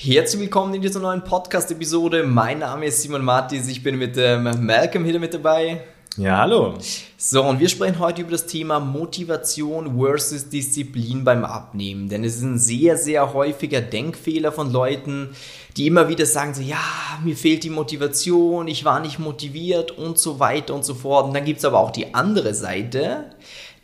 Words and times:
Herzlich 0.00 0.42
willkommen 0.42 0.74
in 0.74 0.80
dieser 0.80 1.00
neuen 1.00 1.24
Podcast-Episode. 1.24 2.22
Mein 2.22 2.60
Name 2.60 2.86
ist 2.86 3.02
Simon 3.02 3.24
Martis, 3.24 3.66
ich 3.66 3.82
bin 3.82 3.98
mit 3.98 4.14
dem 4.14 4.44
Malcolm 4.64 5.04
wieder 5.04 5.18
mit 5.18 5.34
dabei. 5.34 5.82
Ja, 6.16 6.38
hallo. 6.38 6.74
So, 7.16 7.42
und 7.42 7.58
wir 7.58 7.68
sprechen 7.68 7.98
heute 7.98 8.22
über 8.22 8.30
das 8.30 8.46
Thema 8.46 8.78
Motivation 8.78 9.98
versus 9.98 10.48
Disziplin 10.48 11.24
beim 11.24 11.44
Abnehmen. 11.44 12.08
Denn 12.08 12.22
es 12.22 12.36
ist 12.36 12.42
ein 12.42 12.60
sehr, 12.60 12.96
sehr 12.96 13.34
häufiger 13.34 13.80
Denkfehler 13.80 14.52
von 14.52 14.70
Leuten, 14.70 15.30
die 15.76 15.88
immer 15.88 16.08
wieder 16.08 16.26
sagen 16.26 16.54
so, 16.54 16.62
ja, 16.62 16.78
mir 17.24 17.36
fehlt 17.36 17.64
die 17.64 17.70
Motivation, 17.70 18.68
ich 18.68 18.84
war 18.84 19.00
nicht 19.00 19.18
motiviert 19.18 19.90
und 19.90 20.16
so 20.16 20.38
weiter 20.38 20.74
und 20.74 20.84
so 20.84 20.94
fort. 20.94 21.26
Und 21.26 21.34
dann 21.34 21.44
gibt 21.44 21.58
es 21.58 21.64
aber 21.64 21.80
auch 21.80 21.90
die 21.90 22.14
andere 22.14 22.54
Seite, 22.54 23.32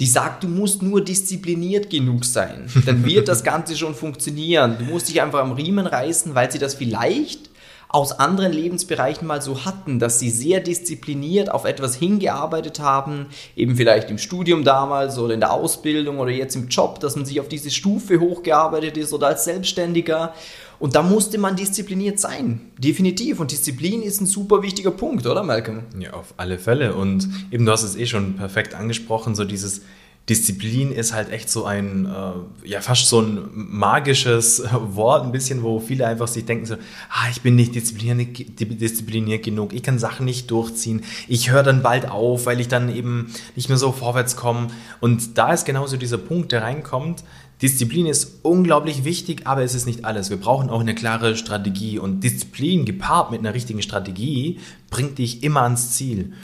die 0.00 0.06
sagt, 0.06 0.45
du 0.45 0.48
musst 0.48 0.82
nur 0.82 1.02
diszipliniert 1.02 1.90
genug 1.90 2.24
sein. 2.24 2.68
Dann 2.86 3.04
wird 3.04 3.29
das 3.29 3.44
Ganze 3.44 3.76
schon 3.76 3.94
funktionieren. 3.94 4.76
Du 4.79 4.84
musst 4.84 5.08
dich 5.08 5.22
einfach 5.22 5.40
am 5.40 5.52
Riemen 5.52 5.86
reißen, 5.86 6.34
weil 6.34 6.50
sie 6.50 6.58
das 6.58 6.74
vielleicht 6.74 7.50
aus 7.94 8.11
anderen 8.18 8.52
Lebensbereichen 8.52 9.25
mal 9.25 9.40
so 9.40 9.64
hatten, 9.64 10.00
dass 10.00 10.18
sie 10.18 10.29
sehr 10.29 10.58
diszipliniert 10.58 11.49
auf 11.49 11.64
etwas 11.64 11.94
hingearbeitet 11.94 12.80
haben, 12.80 13.26
eben 13.54 13.76
vielleicht 13.76 14.11
im 14.11 14.18
Studium 14.18 14.64
damals 14.64 15.16
oder 15.16 15.32
in 15.32 15.38
der 15.38 15.52
Ausbildung 15.52 16.18
oder 16.18 16.32
jetzt 16.32 16.57
im 16.57 16.66
Job, 16.66 16.99
dass 16.99 17.14
man 17.14 17.24
sich 17.24 17.38
auf 17.38 17.46
diese 17.46 17.71
Stufe 17.71 18.18
hochgearbeitet 18.18 18.96
ist 18.96 19.13
oder 19.13 19.29
als 19.29 19.44
Selbstständiger. 19.44 20.35
Und 20.79 20.95
da 20.95 21.03
musste 21.03 21.39
man 21.39 21.57
diszipliniert 21.57 22.19
sein, 22.19 22.61
definitiv. 22.79 23.41
Und 23.41 23.51
Disziplin 23.53 24.03
ist 24.03 24.21
ein 24.21 24.27
super 24.27 24.63
wichtiger 24.63 24.91
Punkt, 24.91 25.27
oder 25.27 25.43
Malcolm? 25.43 25.85
Ja, 25.99 26.13
auf 26.14 26.35
alle 26.37 26.59
Fälle. 26.59 26.95
Und 26.95 27.29
eben, 27.50 27.64
du 27.64 27.73
hast 27.73 27.83
es 27.83 27.97
eh 27.97 28.07
schon 28.07 28.37
perfekt 28.37 28.75
angesprochen, 28.75 29.35
so 29.35 29.45
dieses 29.45 29.83
Disziplin 30.29 30.91
ist 30.91 31.13
halt 31.13 31.31
echt 31.31 31.50
so 31.50 31.67
ein, 31.67 32.06
äh, 32.06 32.67
ja, 32.67 32.81
fast 32.81 33.09
so 33.09 33.20
ein 33.20 33.47
magisches 33.53 34.62
Wort, 34.73 35.23
ein 35.25 35.33
bisschen, 35.33 35.62
wo 35.62 35.81
viele 35.81 36.06
einfach 36.06 36.28
sich 36.28 36.47
denken 36.47 36.64
so, 36.64 36.77
ah, 37.11 37.28
ich 37.31 37.42
bin 37.42 37.56
nicht 37.56 37.75
diszipliniert, 37.75 38.39
diszipliniert 38.59 39.45
genug, 39.45 39.75
ich 39.75 39.83
kann 39.83 39.98
Sachen 39.98 40.25
nicht 40.25 40.50
durchziehen, 40.50 41.03
ich 41.28 41.50
höre 41.50 41.62
dann 41.62 41.83
bald 41.83 42.11
auf, 42.11 42.47
weil 42.47 42.59
ich 42.59 42.69
dann 42.69 42.94
eben 42.94 43.34
nicht 43.55 43.69
mehr 43.69 43.77
so 43.77 43.92
vorwärts 43.92 44.34
komme. 44.34 44.69
Und 45.00 45.36
da 45.36 45.53
ist 45.53 45.66
genauso 45.66 45.98
dieser 45.98 46.19
Punkt, 46.19 46.53
der 46.53 46.62
reinkommt, 46.62 47.22
Disziplin 47.64 48.04
ist 48.04 48.40
unglaublich 48.42 49.04
wichtig, 49.04 49.46
aber 49.46 49.62
es 49.62 49.74
ist 49.74 49.86
nicht 49.86 50.04
alles. 50.04 50.28
Wir 50.28 50.36
brauchen 50.36 50.68
auch 50.68 50.80
eine 50.80 50.94
klare 50.94 51.34
Strategie 51.34 51.98
und 51.98 52.20
Disziplin 52.22 52.84
gepaart 52.84 53.30
mit 53.30 53.40
einer 53.40 53.54
richtigen 53.54 53.80
Strategie 53.80 54.60
bringt 54.90 55.16
dich 55.16 55.42
immer 55.42 55.62
ans 55.62 55.92
Ziel. 55.92 56.34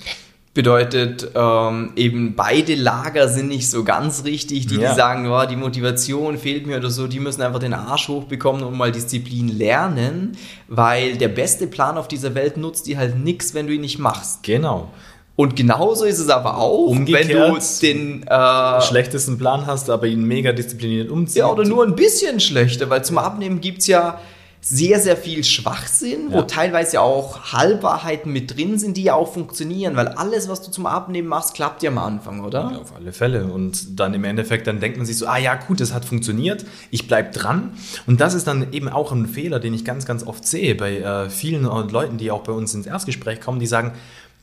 Bedeutet, 0.54 1.30
ähm, 1.34 1.92
eben 1.94 2.36
beide 2.36 2.74
Lager 2.74 3.28
sind 3.28 3.48
nicht 3.48 3.68
so 3.68 3.84
ganz 3.84 4.24
richtig. 4.24 4.66
Die, 4.68 4.76
ja. 4.76 4.88
die 4.88 4.96
sagen, 4.96 5.30
oh, 5.30 5.44
die 5.44 5.56
Motivation 5.56 6.38
fehlt 6.38 6.66
mir 6.66 6.78
oder 6.78 6.88
so, 6.88 7.06
die 7.06 7.20
müssen 7.20 7.42
einfach 7.42 7.60
den 7.60 7.74
Arsch 7.74 8.08
hochbekommen 8.08 8.62
und 8.62 8.78
mal 8.78 8.90
Disziplin 8.90 9.48
lernen, 9.48 10.38
weil 10.68 11.18
der 11.18 11.28
beste 11.28 11.66
Plan 11.66 11.98
auf 11.98 12.08
dieser 12.08 12.34
Welt 12.34 12.56
nutzt 12.56 12.86
dir 12.86 12.96
halt 12.96 13.18
nichts, 13.18 13.52
wenn 13.52 13.66
du 13.66 13.74
ihn 13.74 13.82
nicht 13.82 13.98
machst. 13.98 14.42
Genau. 14.42 14.88
Und 15.36 15.56
genauso 15.56 16.04
ist 16.04 16.18
es 16.18 16.28
aber 16.28 16.58
auch, 16.58 16.88
Umgekehrt, 16.88 17.28
wenn 17.28 17.54
du 17.54 17.58
den 17.80 18.22
äh, 18.26 18.80
schlechtesten 18.82 19.38
Plan 19.38 19.66
hast, 19.66 19.88
aber 19.88 20.06
ihn 20.06 20.24
mega 20.24 20.52
diszipliniert 20.52 21.10
umziehst. 21.10 21.38
Ja, 21.38 21.46
oder 21.46 21.64
nur 21.64 21.84
ein 21.84 21.94
bisschen 21.94 22.40
schlechter, 22.40 22.90
weil 22.90 23.04
zum 23.04 23.16
Abnehmen 23.16 23.60
gibt 23.60 23.78
es 23.78 23.86
ja 23.86 24.20
sehr, 24.62 25.00
sehr 25.00 25.16
viel 25.16 25.42
Schwachsinn, 25.42 26.30
ja. 26.30 26.36
wo 26.36 26.42
teilweise 26.42 27.00
auch 27.00 27.52
Halbwahrheiten 27.52 28.30
mit 28.30 28.56
drin 28.56 28.78
sind, 28.78 28.96
die 28.98 29.04
ja 29.04 29.14
auch 29.14 29.32
funktionieren, 29.32 29.96
weil 29.96 30.08
alles, 30.08 30.48
was 30.48 30.60
du 30.60 30.70
zum 30.70 30.84
Abnehmen 30.84 31.28
machst, 31.28 31.54
klappt 31.54 31.82
ja 31.82 31.90
am 31.90 31.96
Anfang, 31.98 32.44
oder? 32.44 32.70
Ja, 32.72 32.78
auf 32.78 32.94
alle 32.94 33.12
Fälle. 33.12 33.46
Und 33.46 33.98
dann 33.98 34.12
im 34.12 34.24
Endeffekt, 34.24 34.66
dann 34.66 34.80
denkt 34.80 34.98
man 34.98 35.06
sich 35.06 35.16
so, 35.16 35.26
ah 35.26 35.38
ja, 35.38 35.54
gut, 35.54 35.80
das 35.80 35.94
hat 35.94 36.04
funktioniert, 36.04 36.66
ich 36.90 37.08
bleib 37.08 37.32
dran. 37.32 37.72
Und 38.06 38.20
das 38.20 38.34
ist 38.34 38.46
dann 38.46 38.72
eben 38.72 38.90
auch 38.90 39.12
ein 39.12 39.26
Fehler, 39.26 39.60
den 39.60 39.72
ich 39.72 39.86
ganz, 39.86 40.04
ganz 40.04 40.26
oft 40.26 40.46
sehe 40.46 40.74
bei 40.74 40.98
äh, 40.98 41.30
vielen 41.30 41.62
Leuten, 41.62 42.18
die 42.18 42.30
auch 42.30 42.42
bei 42.42 42.52
uns 42.52 42.74
ins 42.74 42.86
Erstgespräch 42.86 43.40
kommen, 43.40 43.60
die 43.60 43.66
sagen, 43.66 43.92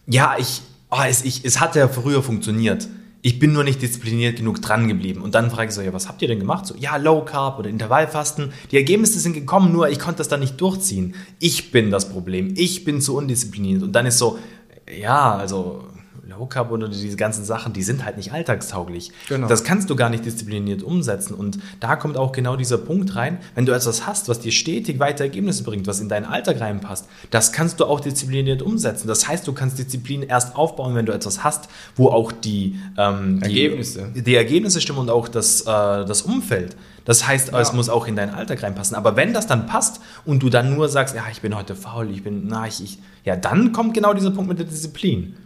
ja, 0.07 0.35
ich, 0.39 0.61
oh, 0.89 1.01
es, 1.07 1.23
ich, 1.23 1.45
es 1.45 1.59
hat 1.59 1.75
ja 1.75 1.87
früher 1.87 2.23
funktioniert 2.23 2.87
ich 3.21 3.39
bin 3.39 3.51
nur 3.51 3.63
nicht 3.63 3.81
diszipliniert 3.81 4.37
genug 4.37 4.61
dran 4.61 4.87
geblieben. 4.87 5.21
Und 5.21 5.35
dann 5.35 5.51
frage 5.51 5.67
ich 5.69 5.75
so, 5.75 5.81
ja, 5.81 5.91
was 5.91 6.07
habt 6.07 6.21
ihr 6.21 6.27
denn 6.27 6.39
gemacht? 6.39 6.65
So, 6.65 6.75
ja, 6.75 6.97
Low 6.97 7.25
Carb 7.25 7.59
oder 7.59 7.69
Intervallfasten. 7.69 8.53
Die 8.71 8.77
Ergebnisse 8.77 9.19
sind 9.19 9.33
gekommen, 9.33 9.73
nur 9.73 9.89
ich 9.89 9.99
konnte 9.99 10.19
das 10.19 10.27
dann 10.27 10.39
nicht 10.39 10.61
durchziehen. 10.61 11.15
Ich 11.39 11.71
bin 11.71 11.91
das 11.91 12.09
Problem. 12.09 12.53
Ich 12.55 12.85
bin 12.85 13.01
zu 13.01 13.17
undiszipliniert. 13.17 13.83
Und 13.83 13.91
dann 13.91 14.05
ist 14.05 14.17
so, 14.17 14.39
ja, 14.97 15.35
also 15.35 15.83
Low 16.29 16.45
Carb 16.45 16.71
oder 16.71 16.87
diese 16.87 17.17
ganzen 17.17 17.45
Sachen, 17.45 17.73
die 17.73 17.83
sind 17.83 18.05
halt 18.05 18.17
nicht 18.17 18.31
alltagstauglich. 18.31 19.11
Genau. 19.29 19.47
Das 19.47 19.63
kannst 19.63 19.89
du 19.89 19.95
gar 19.95 20.09
nicht 20.09 20.25
diszipliniert 20.25 20.83
umsetzen. 20.83 21.33
Und 21.33 21.59
da 21.79 21.95
kommt 21.95 22.17
auch 22.17 22.31
genau 22.31 22.55
dieser 22.55 22.77
Punkt 22.77 23.15
rein, 23.15 23.39
wenn 23.55 23.65
du 23.65 23.71
etwas 23.71 24.05
hast, 24.05 24.29
was 24.29 24.39
dir 24.39 24.51
stetig 24.51 24.99
weiter 24.99 25.23
Ergebnisse 25.23 25.63
bringt, 25.63 25.87
was 25.87 25.99
in 25.99 26.09
deinen 26.09 26.25
Alltag 26.25 26.59
reinpasst, 26.59 27.07
das 27.31 27.51
kannst 27.51 27.79
du 27.79 27.85
auch 27.85 27.99
diszipliniert 27.99 28.61
umsetzen. 28.61 29.07
Das 29.07 29.27
heißt, 29.27 29.47
du 29.47 29.53
kannst 29.53 29.77
Disziplin 29.77 30.23
erst 30.23 30.55
aufbauen, 30.55 30.95
wenn 30.95 31.05
du 31.05 31.13
etwas 31.13 31.43
hast, 31.43 31.69
wo 31.95 32.09
auch 32.09 32.31
die, 32.31 32.79
ähm, 32.97 33.39
die 33.39 33.63
Ergebnisse. 33.63 34.11
die 34.13 34.35
Ergebnisse 34.35 34.81
stimmen 34.81 34.99
und 34.99 35.09
auch 35.09 35.27
das, 35.27 35.61
äh, 35.61 35.65
das 35.65 36.23
Umfeld. 36.23 36.75
Das 37.07 37.25
heißt, 37.25 37.53
ja. 37.53 37.61
es 37.61 37.71
muss 37.71 37.87
auch 37.87 38.05
in 38.05 38.17
deinen 38.17 38.33
Alltag 38.33 38.63
reinpassen. 38.63 38.97
Aber 38.97 39.15
wenn 39.15 39.33
das 39.33 39.47
dann 39.47 39.65
passt 39.65 40.01
und 40.25 40.43
du 40.43 40.49
dann 40.49 40.75
nur 40.75 40.89
sagst, 40.89 41.15
ja, 41.15 41.23
ich 41.31 41.39
bin 41.39 41.55
heute 41.55 41.73
faul, 41.73 42.11
ich 42.11 42.21
bin, 42.21 42.47
na, 42.47 42.67
ich, 42.67 42.83
ich, 42.83 42.99
ja, 43.23 43.37
dann 43.37 43.71
kommt 43.71 43.93
genau 43.93 44.13
dieser 44.13 44.31
Punkt 44.31 44.49
mit 44.49 44.59
der 44.59 44.65
Disziplin. 44.65 45.37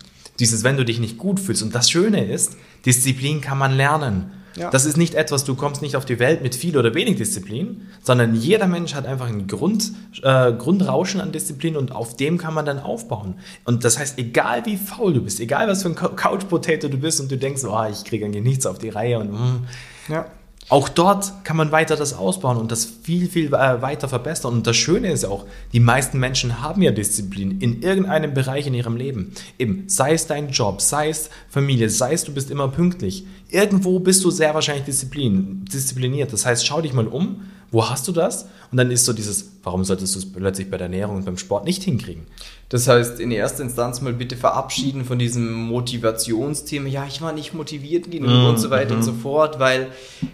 Dieses, 0.42 0.64
wenn 0.64 0.76
du 0.76 0.84
dich 0.84 1.00
nicht 1.00 1.18
gut 1.18 1.40
fühlst. 1.40 1.64
Und 1.64 1.74
das 1.74 1.90
Schöne 1.90 2.26
ist, 2.26 2.58
Disziplin 2.86 3.40
kann 3.40 3.58
man 3.58 3.72
lernen. 3.72 4.32
Ja. 4.56 4.70
Das 4.70 4.86
ist 4.86 4.98
nicht 4.98 5.14
etwas, 5.14 5.46
du 5.46 5.56
kommst 5.56 5.82
nicht 5.82 5.96
auf 5.96 6.04
die 6.04 6.20
Welt 6.20 6.42
mit 6.42 6.56
viel 6.56 6.78
oder 6.78 6.94
wenig 6.94 7.16
Disziplin, 7.16 7.88
sondern 8.02 8.36
jeder 8.36 8.68
Mensch 8.68 8.94
hat 8.96 9.06
einfach 9.06 9.28
ein 9.28 9.48
Grund, 9.48 9.92
äh, 10.24 10.52
Grundrauschen 10.52 11.22
an 11.22 11.32
Disziplin 11.32 11.78
und 11.78 11.94
auf 11.94 12.18
dem 12.18 12.38
kann 12.38 12.54
man 12.54 12.66
dann 12.66 12.80
aufbauen. 12.80 13.36
Und 13.64 13.86
das 13.86 13.98
heißt, 13.98 14.20
egal 14.20 14.66
wie 14.66 14.76
faul 14.76 15.14
du 15.14 15.22
bist, 15.22 15.40
egal 15.40 15.68
was 15.70 15.84
für 15.84 15.90
ein 15.90 15.96
Couch 15.96 16.50
Potato 16.50 16.90
du 16.90 16.98
bist 16.98 17.22
und 17.22 17.32
du 17.32 17.38
denkst, 17.38 17.64
oh, 17.64 17.86
ich 17.90 18.04
kriege 18.04 18.26
eigentlich 18.26 18.44
nichts 18.44 18.66
auf 18.66 18.78
die 18.78 18.90
Reihe 18.90 19.20
und 19.20 19.32
mm, 19.32 19.68
ja. 20.10 20.26
Auch 20.70 20.88
dort 20.88 21.44
kann 21.44 21.58
man 21.58 21.72
weiter 21.72 21.96
das 21.96 22.14
ausbauen 22.14 22.58
und 22.58 22.72
das 22.72 22.86
viel, 22.86 23.28
viel 23.28 23.48
äh, 23.48 23.82
weiter 23.82 24.08
verbessern. 24.08 24.54
Und 24.54 24.68
das 24.68 24.78
Schöne 24.78 25.12
ist 25.12 25.26
auch, 25.26 25.46
die 25.74 25.80
meisten 25.80 26.18
Menschen 26.20 26.62
haben 26.62 26.82
ja 26.82 26.92
Disziplin 26.92 27.60
in 27.60 27.82
irgendeinem 27.82 28.34
Bereich 28.34 28.68
in 28.68 28.74
ihrem 28.74 28.96
Leben. 28.96 29.34
Eben, 29.60 29.84
sei 29.88 30.14
es 30.14 30.28
dein 30.28 30.50
Job, 30.50 30.82
sei 30.82 31.10
es 31.10 31.30
Familie, 31.50 31.90
sei 31.90 32.14
es 32.14 32.24
du 32.24 32.34
bist 32.34 32.50
immer 32.52 32.70
pünktlich. 32.70 33.26
Irgendwo 33.50 34.00
bist 34.00 34.24
du 34.24 34.32
sehr 34.32 34.54
wahrscheinlich 34.54 34.86
disziplin, 34.86 35.66
diszipliniert. 35.66 36.32
Das 36.32 36.46
heißt, 36.46 36.66
schau 36.66 36.82
dich 36.82 36.94
mal 36.94 37.08
um, 37.08 37.42
wo 37.72 37.90
hast 37.90 38.08
du 38.08 38.12
das? 38.12 38.44
Und 38.72 38.78
dann 38.78 38.92
ist 38.92 39.06
so 39.06 39.14
dieses, 39.14 39.50
warum 39.64 39.86
solltest 39.86 40.16
du 40.16 40.20
es 40.20 40.32
plötzlich 40.32 40.70
bei 40.70 40.78
der 40.78 40.86
Ernährung 40.86 41.16
und 41.18 41.26
beim 41.26 41.38
Sport 41.38 41.64
nicht 41.64 41.84
hinkriegen? 41.84 42.28
Das 42.68 42.88
heißt, 42.88 43.20
in 43.20 43.32
erster 43.32 43.64
Instanz 43.64 44.02
mal 44.02 44.14
bitte 44.14 44.36
verabschieden 44.36 45.06
von 45.06 45.18
diesem 45.18 45.54
Motivationsthema. 45.54 46.88
Ja, 46.90 47.06
ich 47.08 47.22
war 47.22 47.32
nicht 47.32 47.54
motiviert 47.54 48.12
genug 48.12 48.30
mm, 48.30 48.46
und 48.46 48.58
so 48.58 48.70
weiter 48.70 48.94
mm. 48.94 48.98
und 48.98 49.04
so 49.04 49.14
fort, 49.14 49.60
weil 49.60 49.88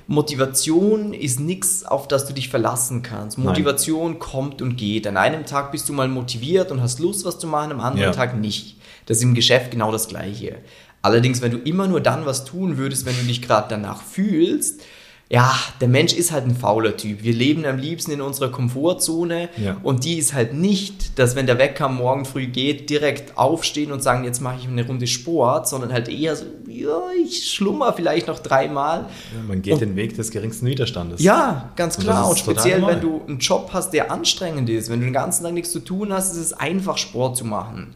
Motivation 0.08 1.14
ist 1.14 1.40
nichts, 1.40 1.84
auf 1.84 2.08
das 2.08 2.28
du 2.28 2.34
dich 2.34 2.50
verlassen 2.50 3.03
kannst. 3.03 3.38
Motivation 3.38 4.12
Nein. 4.12 4.19
kommt 4.19 4.62
und 4.64 4.75
geht. 4.75 5.06
An 5.06 5.18
einem 5.18 5.46
Tag 5.46 5.72
bist 5.72 5.88
du 5.90 5.94
mal 5.94 6.08
motiviert 6.08 6.72
und 6.72 6.81
hast 6.81 7.00
Lust, 7.00 7.24
was 7.24 7.38
zu 7.38 7.48
machen, 7.48 7.72
am 7.72 7.80
anderen 7.80 8.12
ja. 8.12 8.12
Tag 8.12 8.36
nicht. 8.38 8.78
Das 9.06 9.18
ist 9.18 9.24
im 9.24 9.36
Geschäft 9.36 9.72
genau 9.72 9.92
das 9.92 10.08
Gleiche. 10.08 10.58
Allerdings, 11.04 11.42
wenn 11.42 11.52
du 11.52 11.58
immer 11.58 11.88
nur 11.88 12.02
dann 12.02 12.25
was 12.25 12.46
tun 12.46 12.78
würdest, 12.78 13.06
wenn 13.06 13.16
du 13.16 13.24
dich 13.24 13.42
gerade 13.42 13.68
danach 13.69 14.02
fühlst, 14.02 14.81
ja, 15.30 15.54
der 15.82 15.90
Mensch 15.90 16.14
ist 16.14 16.32
halt 16.32 16.46
ein 16.46 16.56
fauler 16.56 16.96
Typ. 16.96 17.22
Wir 17.22 17.34
leben 17.34 17.66
am 17.66 17.78
liebsten 17.78 18.12
in 18.12 18.22
unserer 18.22 18.50
Komfortzone 18.50 19.50
ja. 19.58 19.76
und 19.84 20.06
die 20.06 20.18
ist 20.18 20.34
halt 20.34 20.54
nicht, 20.54 21.20
dass 21.20 21.36
wenn 21.36 21.46
der 21.48 21.58
Wecker 21.58 21.90
morgen 21.90 22.24
früh 22.24 22.48
geht, 22.48 22.90
direkt 22.90 23.38
aufstehen 23.38 23.92
und 23.92 24.02
sagen, 24.02 24.24
jetzt 24.24 24.40
mache 24.40 24.60
ich 24.62 24.68
eine 24.68 24.88
Runde 24.88 25.06
Sport, 25.06 25.68
sondern 25.68 25.92
halt 25.92 26.08
eher 26.08 26.38
so, 26.38 26.46
ja, 26.68 27.02
ich 27.22 27.52
schlummer 27.52 27.92
vielleicht 27.92 28.28
noch 28.28 28.40
dreimal. 28.40 29.00
Ja, 29.36 29.44
man 29.46 29.62
geht 29.62 29.74
und, 29.74 29.82
den 29.82 29.96
Weg 29.98 30.16
des 30.16 30.32
geringsten 30.32 30.66
Widerstandes. 30.66 31.22
Ja, 31.22 31.72
ganz 31.76 31.98
klar. 31.98 32.24
Und, 32.24 32.32
und 32.32 32.40
speziell, 32.40 32.86
wenn 32.88 33.02
du 33.02 33.22
einen 33.28 33.40
Job 33.40 33.72
hast, 33.74 33.92
der 33.92 34.12
anstrengend 34.12 34.70
ist, 34.70 34.90
wenn 34.90 35.00
du 35.02 35.08
den 35.08 35.14
ganzen 35.14 35.44
Tag 35.44 35.54
nichts 35.54 35.72
zu 35.72 35.80
tun 35.80 36.13
hast, 36.13 36.31
ist 36.31 36.38
es 36.38 36.54
einfach 36.54 36.98
Sport 36.98 37.36
zu 37.36 37.44
machen. 37.44 37.96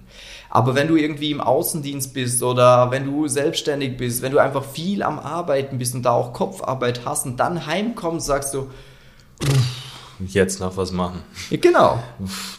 Aber 0.52 0.76
wenn 0.76 0.90
du 0.90 0.98
irgendwie 0.98 1.32
im 1.32 1.40
Außendienst 1.40 2.14
bist 2.14 2.44
oder 2.44 2.92
wenn 2.92 3.06
du 3.06 3.30
selbstständig 3.30 3.96
bist, 3.96 4.22
wenn 4.22 4.34
du 4.34 4.38
einfach 4.38 4.66
viel 4.66 5.02
am 5.02 5.18
Arbeiten 5.18 5.78
bist 5.78 5.96
und 5.96 6.04
da 6.04 6.12
auch 6.12 6.34
Kopfarbeit 6.34 7.06
hast 7.06 7.26
und 7.26 7.40
dann 7.40 7.66
heimkommst, 7.66 8.28
sagst 8.28 8.54
du, 8.54 8.68
jetzt 10.28 10.60
noch 10.60 10.76
was 10.76 10.92
machen. 10.92 11.22
genau. 11.50 12.04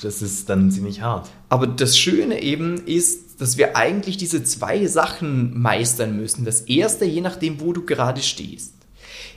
Das 0.01 0.23
ist 0.23 0.49
dann 0.49 0.71
ziemlich 0.71 1.03
hart. 1.03 1.29
Aber 1.51 1.67
das 1.67 1.99
Schöne 1.99 2.43
eben 2.43 2.79
ist, 2.87 3.43
dass 3.43 3.59
wir 3.59 3.77
eigentlich 3.77 4.17
diese 4.17 4.43
zwei 4.43 4.87
Sachen 4.87 5.61
meistern 5.61 6.17
müssen. 6.17 6.47
Das 6.47 6.63
erste, 6.63 7.05
je 7.05 7.21
nachdem, 7.21 7.61
wo 7.61 7.75
du 7.75 7.85
gerade 7.85 8.23
stehst, 8.23 8.73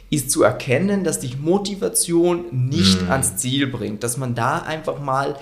ist 0.09 0.31
zu 0.31 0.43
erkennen, 0.43 1.03
dass 1.03 1.19
dich 1.19 1.37
Motivation 1.37 2.45
nicht 2.51 3.01
mm. 3.01 3.11
ans 3.11 3.35
Ziel 3.35 3.67
bringt. 3.67 4.03
Dass 4.03 4.15
man 4.15 4.33
da 4.33 4.59
einfach 4.59 4.99
mal 5.01 5.35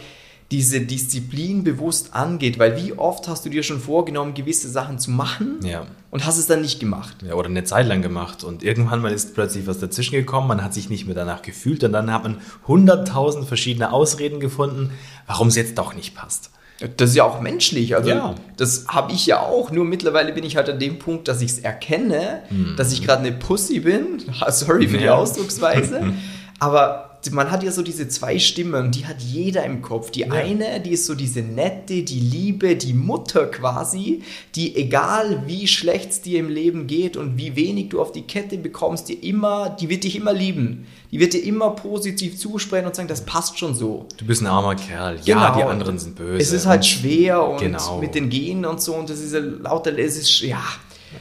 diese 0.53 0.81
Disziplin 0.81 1.63
bewusst 1.63 2.13
angeht, 2.13 2.59
weil 2.59 2.77
wie 2.81 2.94
oft 2.94 3.27
hast 3.27 3.44
du 3.44 3.50
dir 3.50 3.63
schon 3.63 3.79
vorgenommen, 3.79 4.35
gewisse 4.35 4.69
Sachen 4.69 5.00
zu 5.00 5.09
machen 5.09 5.57
Ja. 5.63 5.88
und 6.11 6.25
hast 6.27 6.38
es 6.38 6.45
dann 6.45 6.61
nicht 6.61 6.79
gemacht? 6.79 7.17
Ja, 7.27 7.33
oder 7.33 7.50
eine 7.50 7.63
Zeit 7.63 7.88
lang 7.88 8.03
gemacht 8.03 8.44
und 8.44 8.61
irgendwann 8.61 9.01
mal 9.01 9.11
ist 9.11 9.33
plötzlich 9.33 9.65
was 9.65 9.79
dazwischen 9.79 10.13
gekommen, 10.13 10.47
man 10.47 10.63
hat 10.63 10.73
sich 10.75 10.89
nicht 10.89 11.07
mehr 11.07 11.15
danach 11.15 11.41
gefühlt 11.41 11.83
und 11.83 11.91
dann 11.91 12.13
hat 12.13 12.21
man 12.23 12.38
hunderttausend 12.67 13.47
verschiedene 13.47 13.91
Ausreden 13.91 14.39
gefunden, 14.39 14.91
warum 15.25 15.47
es 15.47 15.55
jetzt 15.55 15.77
doch 15.79 15.95
nicht 15.95 16.13
passt. 16.15 16.51
Das 16.97 17.11
ist 17.11 17.15
ja 17.15 17.23
auch 17.23 17.39
menschlich. 17.41 17.95
Also 17.95 18.09
Ja. 18.09 18.35
das 18.57 18.85
habe 18.89 19.11
ich 19.13 19.25
ja 19.25 19.39
auch. 19.41 19.71
Nur 19.71 19.85
mittlerweile 19.85 20.33
bin 20.33 20.44
ich 20.44 20.55
halt 20.57 20.69
an 20.69 20.79
dem 20.79 21.00
Punkt, 21.00 21.27
dass 21.27 21.41
ich 21.41 21.51
es 21.51 21.59
erkenne, 21.59 22.41
dass 22.77 22.91
ich 22.94 23.01
gerade 23.01 23.21
eine 23.21 23.31
Pussy 23.31 23.79
bin. 23.79 24.21
Sorry 24.50 24.88
für 24.88 24.97
die 24.97 25.03
Mhm. 25.03 25.09
Ja. 25.09 25.15
Ausdrucksweise. 25.15 26.13
Aber 26.59 27.12
man 27.31 27.51
hat 27.51 27.63
ja 27.63 27.71
so 27.71 27.81
diese 27.81 28.07
zwei 28.09 28.37
Stimmen, 28.39 28.91
die 28.91 29.05
hat 29.05 29.21
jeder 29.21 29.63
im 29.63 29.81
Kopf. 29.81 30.11
Die 30.11 30.29
eine, 30.29 30.79
die 30.81 30.91
ist 30.91 31.05
so 31.05 31.15
diese 31.15 31.41
nette, 31.41 32.03
die 32.03 32.19
Liebe, 32.19 32.75
die 32.75 32.93
Mutter 32.93 33.45
quasi, 33.47 34.23
die 34.55 34.75
egal 34.75 35.43
wie 35.47 35.67
schlecht 35.67 36.11
es 36.11 36.21
dir 36.21 36.39
im 36.39 36.49
Leben 36.49 36.85
geht 36.87 37.15
und 37.15 37.37
wie 37.37 37.55
wenig 37.55 37.89
du 37.89 38.01
auf 38.01 38.11
die 38.11 38.23
Kette 38.23 38.57
bekommst, 38.57 39.07
die 39.09 39.13
immer, 39.29 39.69
die 39.69 39.89
wird 39.89 40.03
dich 40.03 40.15
immer 40.15 40.33
lieben. 40.33 40.85
Die 41.11 41.19
wird 41.19 41.33
dir 41.33 41.43
immer 41.43 41.69
positiv 41.71 42.37
zusprechen 42.37 42.87
und 42.87 42.95
sagen, 42.95 43.07
das 43.07 43.23
passt 43.25 43.57
schon 43.59 43.75
so. 43.75 44.07
Du 44.17 44.25
bist 44.25 44.41
ein 44.41 44.47
armer 44.47 44.75
Kerl. 44.75 45.19
Ja, 45.23 45.49
Genau. 45.51 45.57
die 45.57 45.63
anderen 45.71 45.99
sind 45.99 46.15
böse. 46.15 46.41
Es 46.41 46.51
ist 46.51 46.65
halt 46.65 46.85
schwer 46.85 47.47
und 47.47 47.59
Genau. 47.59 47.99
mit 47.99 48.15
den 48.15 48.29
Genen 48.29 48.65
und 48.65 48.81
so 48.81 48.95
und 48.95 49.09
das 49.09 49.19
ist 49.19 49.33
ja 49.33 49.39
lauter, 49.39 49.97
es 49.97 50.17
ist, 50.17 50.41
ja, 50.41 50.61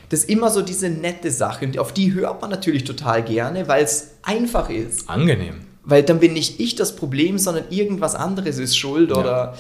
das 0.09 0.21
ist 0.21 0.31
immer 0.31 0.49
so 0.51 0.63
diese 0.63 0.89
nette 0.89 1.31
Sache 1.31 1.67
und 1.67 1.79
auf 1.79 1.93
die 1.93 2.15
hört 2.15 2.41
man 2.41 2.51
natürlich 2.51 2.85
total 2.85 3.23
gerne, 3.23 3.69
weil 3.69 3.85
es 3.85 4.13
einfach 4.23 4.71
ist. 4.71 5.09
angenehm. 5.09 5.57
Weil 5.85 6.03
dann 6.03 6.21
bin 6.21 6.33
nicht 6.33 6.61
ich 6.61 6.75
das 6.75 6.95
Problem, 6.95 7.39
sondern 7.39 7.65
irgendwas 7.71 8.15
anderes 8.15 8.59
ist 8.59 8.77
schuld 8.77 9.11
oder 9.13 9.57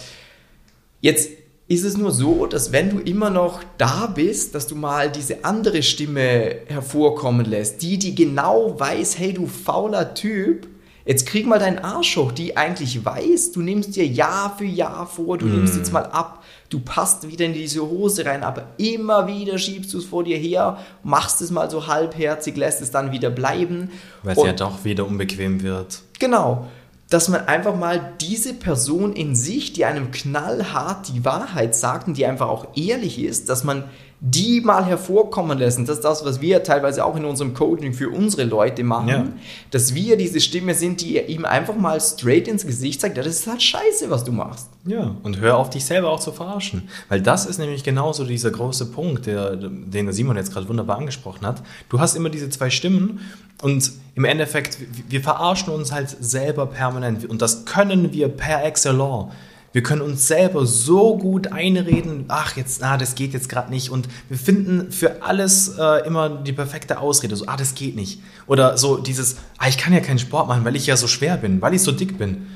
jetzt 1.00 1.30
ist 1.68 1.84
es 1.84 1.96
nur 1.96 2.10
so, 2.10 2.46
dass 2.46 2.70
wenn 2.70 2.90
du 2.90 2.98
immer 2.98 3.30
noch 3.30 3.62
da 3.78 4.06
bist, 4.06 4.54
dass 4.54 4.66
du 4.66 4.74
mal 4.74 5.10
diese 5.10 5.44
andere 5.44 5.82
Stimme 5.82 6.56
hervorkommen 6.66 7.46
lässt, 7.46 7.82
die, 7.82 7.98
die 7.98 8.14
genau 8.14 8.78
weiß, 8.78 9.18
hey 9.18 9.32
du 9.32 9.46
fauler 9.46 10.14
Typ, 10.14 10.66
jetzt 11.06 11.26
krieg 11.26 11.46
mal 11.46 11.58
deinen 11.58 11.78
Arsch 11.78 12.16
hoch, 12.16 12.32
die 12.32 12.56
eigentlich 12.56 13.04
weiß, 13.04 13.52
du 13.52 13.62
nimmst 13.62 13.96
dir 13.96 14.06
Jahr 14.06 14.54
für 14.56 14.66
Jahr 14.66 15.06
vor, 15.06 15.38
du 15.38 15.46
nimmst 15.46 15.76
jetzt 15.76 15.92
mal 15.92 16.04
ab, 16.04 16.44
du 16.68 16.78
passt 16.80 17.28
wieder 17.28 17.46
in 17.46 17.54
diese 17.54 17.82
Hose 17.82 18.26
rein, 18.26 18.42
aber 18.42 18.68
immer 18.76 19.26
wieder 19.26 19.56
schiebst 19.56 19.94
du 19.94 19.98
es 19.98 20.04
vor 20.04 20.24
dir 20.24 20.36
her, 20.36 20.78
machst 21.02 21.40
es 21.40 21.50
mal 21.50 21.70
so 21.70 21.86
halbherzig, 21.86 22.56
lässt 22.56 22.82
es 22.82 22.90
dann 22.90 23.12
wieder 23.12 23.30
bleiben. 23.30 23.90
Weil 24.22 24.36
es 24.36 24.44
ja 24.44 24.52
doch 24.52 24.84
wieder 24.84 25.06
unbequem 25.06 25.62
wird. 25.62 26.02
Genau. 26.22 26.68
Dass 27.10 27.28
man 27.28 27.48
einfach 27.48 27.74
mal 27.74 28.12
diese 28.20 28.54
Person 28.54 29.12
in 29.12 29.34
sich, 29.34 29.72
die 29.72 29.84
einem 29.84 30.12
knallhart 30.12 31.08
die 31.08 31.24
Wahrheit 31.24 31.74
sagt 31.74 32.06
und 32.06 32.16
die 32.16 32.26
einfach 32.26 32.48
auch 32.48 32.68
ehrlich 32.76 33.18
ist, 33.18 33.48
dass 33.48 33.64
man 33.64 33.90
die 34.24 34.60
mal 34.60 34.84
hervorkommen 34.84 35.58
lässt. 35.58 35.78
Und 35.78 35.88
das 35.88 35.96
ist 35.96 36.04
das, 36.04 36.24
was 36.24 36.40
wir 36.40 36.62
teilweise 36.62 37.04
auch 37.04 37.16
in 37.16 37.24
unserem 37.24 37.54
Coaching 37.54 37.92
für 37.92 38.08
unsere 38.08 38.44
Leute 38.44 38.84
machen. 38.84 39.08
Ja. 39.08 39.26
Dass 39.72 39.96
wir 39.96 40.16
diese 40.16 40.40
Stimme 40.40 40.74
sind, 40.74 41.00
die 41.00 41.18
ihm 41.18 41.44
einfach 41.44 41.74
mal 41.74 42.00
straight 42.00 42.46
ins 42.46 42.64
Gesicht 42.64 43.00
sagt, 43.00 43.16
ja, 43.16 43.24
das 43.24 43.40
ist 43.40 43.48
halt 43.48 43.60
scheiße, 43.60 44.10
was 44.10 44.22
du 44.22 44.30
machst. 44.30 44.68
Ja, 44.84 45.16
und 45.24 45.40
hör 45.40 45.56
auf, 45.58 45.70
dich 45.70 45.84
selber 45.84 46.08
auch 46.10 46.20
zu 46.20 46.30
verarschen. 46.30 46.88
Weil 47.08 47.20
das 47.20 47.46
ist 47.46 47.58
nämlich 47.58 47.82
genauso 47.82 48.24
dieser 48.24 48.52
große 48.52 48.86
Punkt, 48.92 49.26
der, 49.26 49.56
den 49.56 49.90
der 50.06 50.12
Simon 50.12 50.36
jetzt 50.36 50.52
gerade 50.52 50.68
wunderbar 50.68 50.98
angesprochen 50.98 51.44
hat. 51.44 51.60
Du 51.88 51.98
hast 51.98 52.14
immer 52.14 52.30
diese 52.30 52.48
zwei 52.48 52.70
Stimmen 52.70 53.18
und 53.60 53.90
im 54.14 54.24
Endeffekt, 54.24 54.78
wir- 54.78 54.86
wir 55.08 55.20
verarschen 55.20 55.72
uns 55.72 55.90
halt 55.90 56.16
selber 56.20 56.66
permanent. 56.66 57.28
Und 57.28 57.42
das 57.42 57.64
können 57.64 58.12
wir 58.12 58.28
per 58.28 58.64
excellence. 58.64 59.32
Wir 59.72 59.82
können 59.82 60.02
uns 60.02 60.28
selber 60.28 60.66
so 60.66 61.16
gut 61.16 61.50
einreden, 61.50 62.26
ach, 62.28 62.56
jetzt, 62.56 62.82
ah, 62.82 62.98
das 62.98 63.14
geht 63.14 63.32
jetzt 63.32 63.48
gerade 63.48 63.70
nicht. 63.70 63.90
Und 63.90 64.06
wir 64.28 64.36
finden 64.36 64.92
für 64.92 65.22
alles 65.22 65.76
äh, 65.78 66.06
immer 66.06 66.28
die 66.28 66.52
perfekte 66.52 66.98
Ausrede. 66.98 67.36
So, 67.36 67.46
ah, 67.46 67.56
das 67.56 67.74
geht 67.74 67.96
nicht. 67.96 68.20
Oder 68.46 68.76
so 68.76 68.98
dieses, 68.98 69.36
ah, 69.58 69.68
ich 69.68 69.78
kann 69.78 69.94
ja 69.94 70.00
keinen 70.00 70.18
Sport 70.18 70.48
machen, 70.48 70.64
weil 70.64 70.76
ich 70.76 70.86
ja 70.86 70.96
so 70.96 71.06
schwer 71.06 71.38
bin, 71.38 71.62
weil 71.62 71.74
ich 71.74 71.82
so 71.82 71.92
dick 71.92 72.18
bin. 72.18 72.46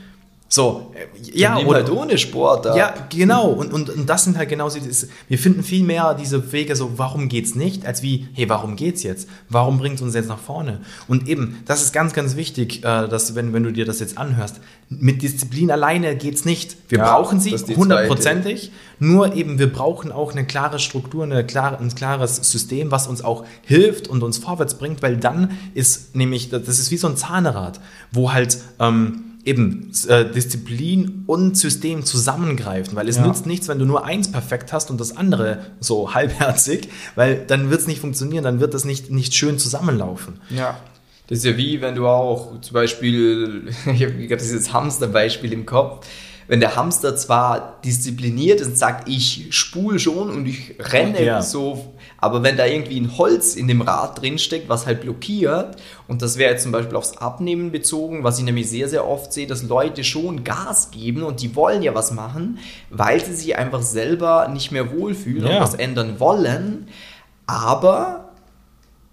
So, 0.48 0.92
äh, 0.94 1.38
ja, 1.38 1.56
Nimm 1.56 1.68
halt 1.68 1.90
ohne 1.90 2.16
Sport 2.18 2.68
ab. 2.68 2.76
ja, 2.76 2.94
genau. 3.10 3.48
Und, 3.48 3.72
und, 3.72 3.90
und 3.90 4.08
das 4.08 4.24
sind 4.24 4.38
halt 4.38 4.48
genau 4.48 4.68
so 4.68 4.78
wir 5.28 5.38
finden 5.38 5.64
viel 5.64 5.82
mehr 5.82 6.14
diese 6.14 6.52
Wege 6.52 6.76
so, 6.76 6.92
warum 6.98 7.28
geht's 7.28 7.56
nicht, 7.56 7.84
als 7.84 8.02
wie, 8.02 8.28
hey, 8.32 8.48
warum 8.48 8.76
geht's 8.76 9.02
jetzt? 9.02 9.28
Warum 9.48 9.78
bringt 9.78 10.00
uns 10.02 10.14
jetzt 10.14 10.28
nach 10.28 10.38
vorne? 10.38 10.80
Und 11.08 11.28
eben, 11.28 11.62
das 11.66 11.82
ist 11.82 11.92
ganz, 11.92 12.12
ganz 12.12 12.36
wichtig, 12.36 12.78
äh, 12.84 13.08
dass, 13.08 13.34
wenn, 13.34 13.52
wenn 13.54 13.64
du 13.64 13.72
dir 13.72 13.84
das 13.84 13.98
jetzt 13.98 14.18
anhörst, 14.18 14.60
mit 14.88 15.20
Disziplin 15.22 15.70
alleine 15.72 16.14
geht's 16.14 16.44
nicht. 16.44 16.76
Wir 16.88 16.98
Ja, 16.98 17.12
brauchen 17.16 17.40
sie 17.40 17.50
hundertprozentig, 17.50 18.70
nur 19.00 19.34
eben, 19.34 19.58
wir 19.58 19.72
brauchen 19.72 20.12
auch 20.12 20.30
eine 20.30 20.46
klare 20.46 20.78
Struktur, 20.78 21.24
eine 21.24 21.44
klare, 21.44 21.78
ein 21.80 21.92
klares 21.92 22.36
System, 22.36 22.92
was 22.92 23.08
uns 23.08 23.22
auch 23.22 23.44
hilft 23.62 24.06
und 24.06 24.22
uns 24.22 24.38
vorwärts 24.38 24.74
bringt, 24.78 25.02
weil 25.02 25.16
dann 25.16 25.58
ist 25.74 26.14
nämlich, 26.14 26.50
das 26.50 26.68
ist 26.78 26.92
wie 26.92 26.96
so 26.98 27.08
ein 27.08 27.16
Zahnrad, 27.16 27.80
wo 28.12 28.32
halt, 28.32 28.58
ähm, 28.78 29.22
eben 29.46 29.92
äh, 30.08 30.30
Disziplin 30.30 31.22
und 31.26 31.56
System 31.56 32.04
zusammengreifen, 32.04 32.96
weil 32.96 33.08
es 33.08 33.16
Ja. 33.16 33.26
nützt 33.26 33.46
nichts, 33.46 33.68
wenn 33.68 33.78
du 33.78 33.84
nur 33.86 34.04
eins 34.04 34.30
perfekt 34.30 34.72
hast 34.72 34.90
und 34.90 35.00
das 35.00 35.16
andere 35.16 35.60
so 35.80 36.12
halbherzig, 36.14 36.88
weil 37.14 37.44
dann 37.46 37.70
wird 37.70 37.80
es 37.80 37.86
nicht 37.86 38.00
funktionieren, 38.00 38.44
dann 38.44 38.60
wird 38.60 38.74
das 38.74 38.84
nicht, 38.84 39.10
nicht 39.10 39.34
schön 39.34 39.58
zusammenlaufen. 39.58 40.40
Ja. 40.50 40.78
Das 41.28 41.38
ist 41.38 41.44
ja 41.44 41.56
wie, 41.56 41.80
wenn 41.80 41.94
du 41.94 42.06
auch 42.06 42.60
zum 42.60 42.74
Beispiel, 42.74 43.68
ich 43.86 44.02
habe 44.02 44.12
gerade 44.12 44.42
dieses 44.42 44.72
Hamster-Beispiel 44.72 45.52
im 45.52 45.64
Kopf, 45.64 46.06
wenn 46.48 46.60
der 46.60 46.76
Hamster 46.76 47.16
zwar 47.16 47.80
diszipliniert 47.84 48.60
ist 48.60 48.68
und 48.68 48.78
sagt, 48.78 49.08
ich 49.08 49.48
spule 49.50 49.98
schon 49.98 50.30
und 50.30 50.46
ich 50.46 50.74
renne 50.78 51.22
Ja. 51.24 51.42
so, 51.42 51.92
aber 52.18 52.42
wenn 52.42 52.56
da 52.56 52.66
irgendwie 52.66 53.00
ein 53.00 53.18
Holz 53.18 53.54
in 53.56 53.68
dem 53.68 53.80
Rad 53.80 54.20
drinsteckt, 54.20 54.68
was 54.68 54.86
halt 54.86 55.00
blockiert, 55.02 55.76
und 56.08 56.22
das 56.22 56.38
wäre 56.38 56.52
jetzt 56.52 56.62
zum 56.62 56.72
Beispiel 56.72 56.96
aufs 56.96 57.16
Abnehmen 57.18 57.72
bezogen, 57.72 58.24
was 58.24 58.38
ich 58.38 58.44
nämlich 58.44 58.68
sehr, 58.70 58.88
sehr 58.88 59.06
oft 59.06 59.32
sehe, 59.32 59.46
dass 59.46 59.62
Leute 59.64 60.04
schon 60.04 60.44
Gas 60.44 60.90
geben 60.90 61.22
und 61.24 61.42
die 61.42 61.54
wollen 61.56 61.82
ja 61.82 61.94
was 61.94 62.12
machen, 62.12 62.58
weil 62.90 63.24
sie 63.24 63.34
sich 63.34 63.56
einfach 63.56 63.82
selber 63.82 64.48
nicht 64.48 64.70
mehr 64.72 64.92
wohlfühlen 64.96 65.46
Ja. 65.46 65.56
und 65.56 65.62
was 65.62 65.74
ändern 65.74 66.20
wollen, 66.20 66.88
aber 67.46 68.25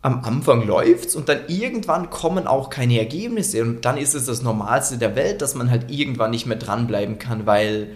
am 0.04 0.24
Anfang 0.24 0.68
läuft's 0.68 1.16
und 1.16 1.28
dann 1.30 1.40
irgendwann 1.48 2.10
kommen 2.12 2.46
auch 2.46 2.70
keine 2.70 3.00
Ergebnisse 3.00 3.62
und 3.64 3.86
dann 3.86 3.98
ist 3.98 4.14
es 4.14 4.26
das 4.26 4.42
Normalste 4.44 4.98
der 4.98 5.16
Welt, 5.16 5.42
dass 5.42 5.56
man 5.56 5.72
halt 5.72 5.90
irgendwann 5.90 6.32
nicht 6.32 6.46
mehr 6.46 6.58
dranbleiben 6.58 7.18
kann, 7.18 7.46
weil 7.48 7.88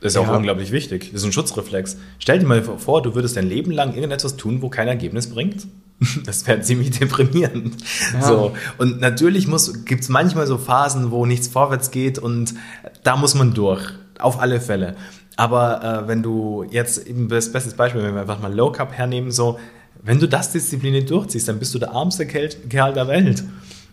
Das 0.00 0.12
ist 0.12 0.18
auch 0.18 0.26
Ja. 0.28 0.36
unglaublich 0.36 0.70
wichtig. 0.70 1.10
Das 1.12 1.22
ist 1.22 1.26
ein 1.26 1.32
Schutzreflex. 1.32 1.96
Stell 2.18 2.38
dir 2.38 2.46
mal 2.46 2.62
vor, 2.62 3.00
du 3.02 3.14
würdest 3.14 3.36
dein 3.38 3.48
Leben 3.48 3.70
lang 3.72 3.94
irgendetwas 3.94 4.36
tun, 4.36 4.60
wo 4.60 4.68
kein 4.68 4.86
Ergebnis 4.88 5.28
bringt. 5.30 5.66
Das 6.26 6.46
wäre 6.46 6.60
ziemlich 6.60 6.90
deprimierend. 6.90 7.76
Ja. 8.12 8.20
So. 8.22 8.52
Und 8.78 9.00
natürlich 9.00 9.46
gibt 9.86 10.02
es 10.02 10.08
manchmal 10.10 10.46
so 10.46 10.58
Phasen, 10.58 11.10
wo 11.10 11.24
nichts 11.24 11.48
vorwärts 11.48 11.90
geht 11.90 12.18
und 12.18 12.52
da 13.04 13.16
muss 13.16 13.34
man 13.34 13.54
durch. 13.54 13.80
Auf 14.18 14.38
alle 14.40 14.60
Fälle. 14.60 14.96
Aber 15.36 15.82
äh, 16.04 16.08
wenn 16.08 16.22
du 16.22 16.64
jetzt 16.70 17.06
eben 17.06 17.28
das 17.28 17.50
bestes 17.50 17.72
Beispiel, 17.74 18.02
wenn 18.02 18.14
wir 18.14 18.20
einfach 18.20 18.40
mal 18.40 18.52
Low 18.54 18.70
Cup 18.72 18.92
hernehmen, 18.92 19.30
so, 19.32 19.58
wenn 20.04 20.20
du 20.20 20.28
das 20.28 20.52
diszipliniert 20.52 21.10
durchziehst, 21.10 21.48
dann 21.48 21.58
bist 21.58 21.74
du 21.74 21.78
der 21.78 21.92
armste 21.92 22.26
Kerl 22.26 22.50
Kerl 22.68 22.92
der 22.92 23.08
Welt. 23.08 23.42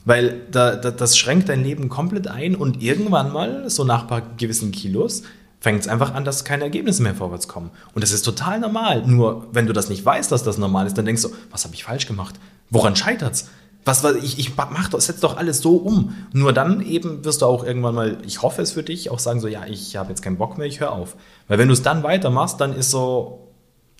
Weil 0.03 0.41
da, 0.51 0.75
da, 0.75 0.91
das 0.91 1.18
schränkt 1.18 1.50
dein 1.50 1.63
Leben 1.63 1.88
komplett 1.88 2.27
ein 2.27 2.56
und 2.56 2.82
irgendwann 2.82 3.32
mal, 3.32 3.70
so 3.70 3.84
nach 3.84 4.03
ein 4.03 4.08
paar 4.08 4.22
gewissen 4.38 4.72
Kilos, 4.72 5.24
fängt 5.60 5.82
es 5.82 5.88
einfach 5.88 6.15
an, 6.15 6.25
dass 6.25 6.44
keine 6.44 6.63
Ergebnisse 6.63 7.03
mehr 7.03 7.13
vorwärts 7.13 7.48
kommen. 7.48 7.70
Und 7.94 8.03
das 8.03 8.12
ist 8.12 8.24
total 8.24 8.60
normal. 8.60 9.06
Nur 9.06 9.48
wenn 9.53 9.68
du 9.68 9.74
das 9.74 9.89
nicht 9.89 10.03
weißt, 10.03 10.32
dass 10.32 10.44
das 10.44 10.58
normal 10.58 10.88
ist, 10.88 10.98
dann 10.98 11.06
denkst 11.06 11.22
du, 11.22 11.30
was 11.51 11.65
habe 11.65 11.75
ich 11.75 11.84
falsch 11.84 12.08
gemacht? 12.08 12.39
Woran 12.72 12.96
scheitert's? 12.96 13.50
Was, 13.86 14.03
was 14.03 14.15
ich, 14.15 14.38
ich 14.39 14.56
mach 14.58 14.89
doch, 14.89 15.00
setz 15.00 15.20
doch 15.20 15.38
alles 15.38 15.60
so 15.60 15.77
um. 15.77 16.15
Nur 16.34 16.51
dann 16.51 16.82
eben 16.82 17.24
wirst 17.24 17.44
du 17.44 17.46
auch 17.46 17.63
irgendwann 17.63 17.96
mal, 17.96 18.18
ich 18.25 18.41
hoffe 18.41 18.62
es 18.62 18.72
für 18.72 18.84
dich, 18.84 19.12
auch 19.12 19.20
sagen 19.20 19.39
so, 19.39 19.48
ja, 19.48 19.65
ich 19.68 19.96
habe 19.96 20.10
jetzt 20.10 20.22
keinen 20.22 20.38
Bock 20.38 20.58
mehr, 20.58 20.68
ich 20.68 20.80
höre 20.80 20.91
auf. 20.91 21.15
Weil 21.48 21.60
wenn 21.60 21.68
du 21.68 21.74
es 21.74 21.84
dann 21.84 22.03
weitermachst, 22.03 22.60
dann 22.60 22.74
ist 22.75 22.89
so, 22.89 23.50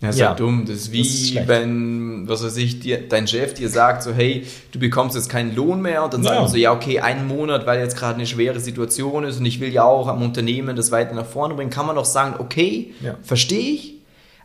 Ja, 0.01 0.10
ist 0.10 0.17
Ja. 0.20 0.25
ja 0.29 0.34
dumm. 0.34 0.65
Das 0.65 0.75
ist 0.77 0.91
wie, 0.91 1.00
Das 1.03 1.08
ist 1.10 1.48
wenn, 1.48 2.27
was 2.27 2.43
weiß 2.43 2.58
ich, 2.58 2.79
dir, 2.79 3.08
dein 3.08 3.27
Chef 3.27 3.53
dir 3.53 3.70
sagt, 3.70 4.01
so, 4.03 4.12
hey, 4.12 4.46
du 4.72 4.79
bekommst 4.79 5.15
jetzt 5.15 5.29
keinen 5.29 5.55
Lohn 5.55 5.81
mehr 5.81 6.03
und 6.03 6.13
dann 6.13 6.24
Ja. 6.24 6.29
sagen 6.36 6.48
so, 6.48 6.58
ja, 6.58 6.72
okay, 6.74 7.00
einen 7.00 7.27
Monat, 7.27 7.65
weil 7.67 7.79
jetzt 7.79 7.96
gerade 7.98 8.15
eine 8.15 8.25
schwere 8.25 8.60
Situation 8.60 9.24
ist 9.24 9.39
und 9.39 9.46
ich 9.46 9.60
will 9.60 9.72
ja 9.72 9.84
auch 9.84 10.08
am 10.08 10.22
Unternehmen 10.24 10.75
das 10.75 10.91
weiter 10.91 11.13
nach 11.13 11.25
vorne 11.27 11.53
bringen, 11.53 11.70
kann 11.70 11.86
man 11.86 11.96
doch 11.96 12.05
sagen, 12.05 12.36
okay, 12.39 12.93
Ja. 13.01 13.15
verstehe 13.22 13.74
ich. 13.74 13.93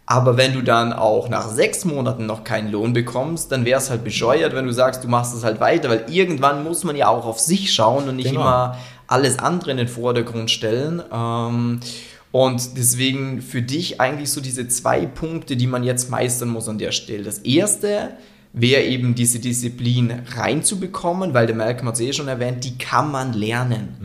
Aber 0.09 0.37
wenn 0.37 0.53
du 0.53 0.63
dann 0.63 0.93
auch 0.93 1.29
nach 1.29 1.49
sechs 1.49 1.85
Monaten 1.85 2.27
noch 2.27 2.45
keinen 2.45 2.71
Lohn 2.71 2.93
bekommst, 2.93 3.51
dann 3.51 3.65
wäre 3.65 3.81
es 3.81 3.91
halt 3.91 4.05
bescheuert, 4.05 4.55
wenn 4.55 4.65
du 4.67 4.73
sagst, 4.73 5.03
du 5.03 5.09
machst 5.09 5.35
es 5.35 5.43
halt 5.43 5.59
weiter, 5.59 5.89
weil 5.89 6.05
irgendwann 6.09 6.63
muss 6.63 6.85
man 6.85 6.95
ja 6.95 7.09
auch 7.09 7.27
auf 7.27 7.41
sich 7.41 7.73
schauen 7.73 8.09
und 8.09 8.15
nicht 8.17 8.29
Genau. 8.29 8.43
immer 8.43 8.77
alles 9.09 9.41
andere 9.41 9.73
in 9.73 9.79
den 9.79 9.89
Vordergrund 9.89 10.51
stellen. 10.53 11.03
Ähm, 11.13 11.81
und 12.37 12.77
deswegen 12.77 13.41
für 13.41 13.63
dich 13.63 13.99
eigentlich 13.99 14.31
so 14.31 14.43
diese 14.43 14.69
zwei 14.69 15.07
Punkte, 15.07 15.57
die 15.57 15.67
man 15.67 15.85
jetzt 15.85 16.11
meistern 16.11 16.51
muss 16.51 16.69
an 16.69 16.77
der 16.77 16.93
Stelle. 16.93 17.23
Das 17.23 17.39
erste 17.39 18.11
wäre 18.53 18.83
eben 18.83 19.15
diese 19.15 19.39
Disziplin 19.39 20.13
reinzubekommen, 20.37 21.33
weil 21.33 21.47
der 21.47 21.57
Malcolm 21.57 21.89
hat 21.89 21.95
es 21.95 22.03
eh 22.03 22.13
schon 22.13 22.29
erwähnt, 22.29 22.63
die 22.63 22.77
kann 22.77 23.11
man 23.11 23.33
lernen. 23.33 23.97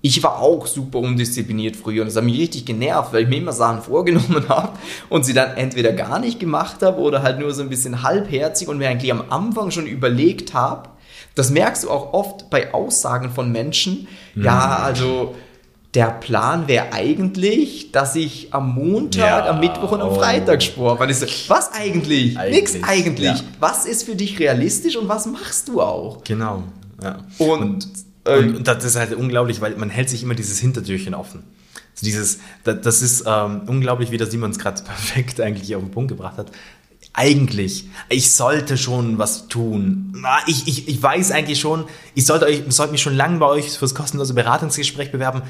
ich 0.00 0.22
war 0.22 0.40
auch 0.40 0.66
super 0.66 1.00
undiszipliniert 1.00 1.76
früher 1.76 2.00
und 2.00 2.08
das 2.08 2.16
hat 2.16 2.24
mich 2.24 2.38
richtig 2.38 2.64
genervt, 2.64 3.12
weil 3.12 3.24
ich 3.24 3.28
mir 3.28 3.36
immer 3.36 3.52
Sachen 3.52 3.82
vorgenommen 3.82 4.44
habe 4.48 4.78
und 5.10 5.26
sie 5.26 5.34
dann 5.34 5.58
entweder 5.58 5.92
gar 5.92 6.20
nicht 6.20 6.40
gemacht 6.40 6.80
habe 6.80 6.98
oder 7.02 7.22
halt 7.22 7.38
nur 7.38 7.52
so 7.52 7.60
ein 7.60 7.68
bisschen 7.68 8.02
halbherzig 8.02 8.68
und 8.68 8.78
mir 8.78 8.88
eigentlich 8.88 9.12
am 9.12 9.24
Anfang 9.28 9.72
schon 9.72 9.86
überlegt 9.86 10.54
habe. 10.54 10.88
Das 11.34 11.50
merkst 11.50 11.84
du 11.84 11.90
auch 11.90 12.14
oft 12.14 12.48
bei 12.48 12.72
Aussagen 12.72 13.28
von 13.28 13.52
Menschen. 13.52 14.08
Mhm. 14.34 14.44
Ja, 14.44 14.78
also 14.78 15.34
der 15.94 16.10
Plan 16.10 16.68
wäre 16.68 16.92
eigentlich, 16.92 17.92
dass 17.92 18.14
ich 18.14 18.52
am 18.52 18.74
Montag, 18.74 19.46
ja, 19.46 19.50
am 19.50 19.60
Mittwoch 19.60 19.92
und 19.92 20.02
am 20.02 20.10
oh. 20.10 20.14
Freitag 20.14 20.62
sport. 20.62 21.00
Weil 21.00 21.10
ich 21.10 21.16
so, 21.16 21.26
was 21.48 21.72
eigentlich? 21.72 22.38
eigentlich 22.38 22.74
Nix 22.74 22.76
eigentlich. 22.82 23.26
Ja. 23.26 23.40
Was 23.58 23.86
ist 23.86 24.04
für 24.04 24.14
dich 24.14 24.38
realistisch 24.38 24.96
und 24.96 25.08
was 25.08 25.26
machst 25.26 25.68
du 25.68 25.80
auch? 25.80 26.22
Genau. 26.24 26.62
Ja. 27.02 27.18
Und, 27.38 27.60
und, 27.60 27.88
ähm, 28.26 28.56
und, 28.56 28.68
das 28.68 28.84
ist 28.84 28.96
halt 28.96 29.14
unglaublich, 29.14 29.60
weil 29.60 29.76
man 29.76 29.88
hält 29.88 30.10
sich 30.10 30.22
immer 30.22 30.34
dieses 30.34 30.58
Hintertürchen 30.58 31.14
offen. 31.14 31.42
Also 31.94 32.04
dieses, 32.04 32.38
das, 32.64 32.80
das 32.82 33.02
ist 33.02 33.24
ähm, 33.26 33.62
unglaublich, 33.66 34.10
wie 34.10 34.18
der 34.18 34.26
Simon 34.26 34.50
es 34.50 34.58
gerade 34.58 34.82
perfekt 34.84 35.40
eigentlich 35.40 35.74
auf 35.74 35.82
den 35.82 35.90
Punkt 35.90 36.10
gebracht 36.10 36.36
hat 36.36 36.52
eigentlich, 37.18 37.88
ich 38.08 38.30
sollte 38.30 38.78
schon 38.78 39.18
was 39.18 39.48
tun. 39.48 40.14
Ich, 40.46 40.68
ich, 40.68 40.88
ich 40.88 41.02
weiß 41.02 41.32
eigentlich 41.32 41.58
schon, 41.58 41.84
ich 42.14 42.24
sollte, 42.24 42.46
euch, 42.46 42.62
sollte 42.68 42.92
mich 42.92 43.02
schon 43.02 43.16
lange 43.16 43.38
bei 43.38 43.46
euch 43.46 43.76
fürs 43.76 43.94
kostenlose 43.94 44.34
Beratungsgespräch 44.34 45.10
bewerben. 45.10 45.42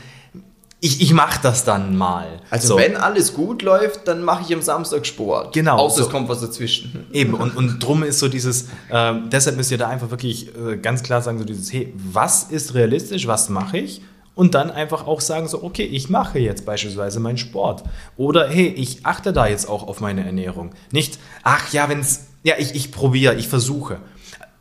Ich, 0.80 1.02
ich 1.02 1.12
mache 1.12 1.40
das 1.42 1.64
dann 1.64 1.96
mal. 1.96 2.40
Also 2.50 2.68
so. 2.68 2.76
wenn 2.78 2.96
alles 2.96 3.34
gut 3.34 3.62
läuft, 3.62 4.08
dann 4.08 4.22
mache 4.22 4.44
ich 4.46 4.54
am 4.54 4.62
Samstag 4.62 5.04
Sport. 5.04 5.52
Genau. 5.52 5.76
Außer 5.76 5.98
so. 5.98 6.02
es 6.04 6.10
kommt 6.10 6.28
was 6.28 6.40
dazwischen. 6.40 7.06
Eben, 7.12 7.34
und, 7.34 7.54
und 7.56 7.80
drum 7.80 8.02
ist 8.02 8.18
so 8.18 8.28
dieses, 8.28 8.68
äh, 8.88 9.14
deshalb 9.30 9.56
müsst 9.56 9.70
ihr 9.70 9.78
da 9.78 9.88
einfach 9.88 10.10
wirklich 10.10 10.48
äh, 10.56 10.78
ganz 10.78 11.02
klar 11.02 11.20
sagen, 11.20 11.38
so 11.38 11.44
dieses, 11.44 11.70
hey, 11.72 11.92
was 11.96 12.44
ist 12.44 12.74
realistisch, 12.74 13.26
was 13.26 13.50
mache 13.50 13.78
ich? 13.78 14.00
Und 14.38 14.54
dann 14.54 14.70
einfach 14.70 15.08
auch 15.08 15.20
sagen 15.20 15.48
so, 15.48 15.64
okay, 15.64 15.82
ich 15.82 16.10
mache 16.10 16.38
jetzt 16.38 16.64
beispielsweise 16.64 17.18
meinen 17.18 17.38
Sport. 17.38 17.82
Oder 18.16 18.48
hey, 18.48 18.68
ich 18.68 19.04
achte 19.04 19.32
da 19.32 19.48
jetzt 19.48 19.68
auch 19.68 19.88
auf 19.88 20.00
meine 20.00 20.24
Ernährung. 20.24 20.70
Nicht, 20.92 21.18
ach 21.42 21.72
ja, 21.72 21.88
wenn 21.88 21.98
es, 21.98 22.28
ja, 22.44 22.54
ich, 22.56 22.76
ich 22.76 22.92
probiere, 22.92 23.34
ich 23.34 23.48
versuche. 23.48 23.98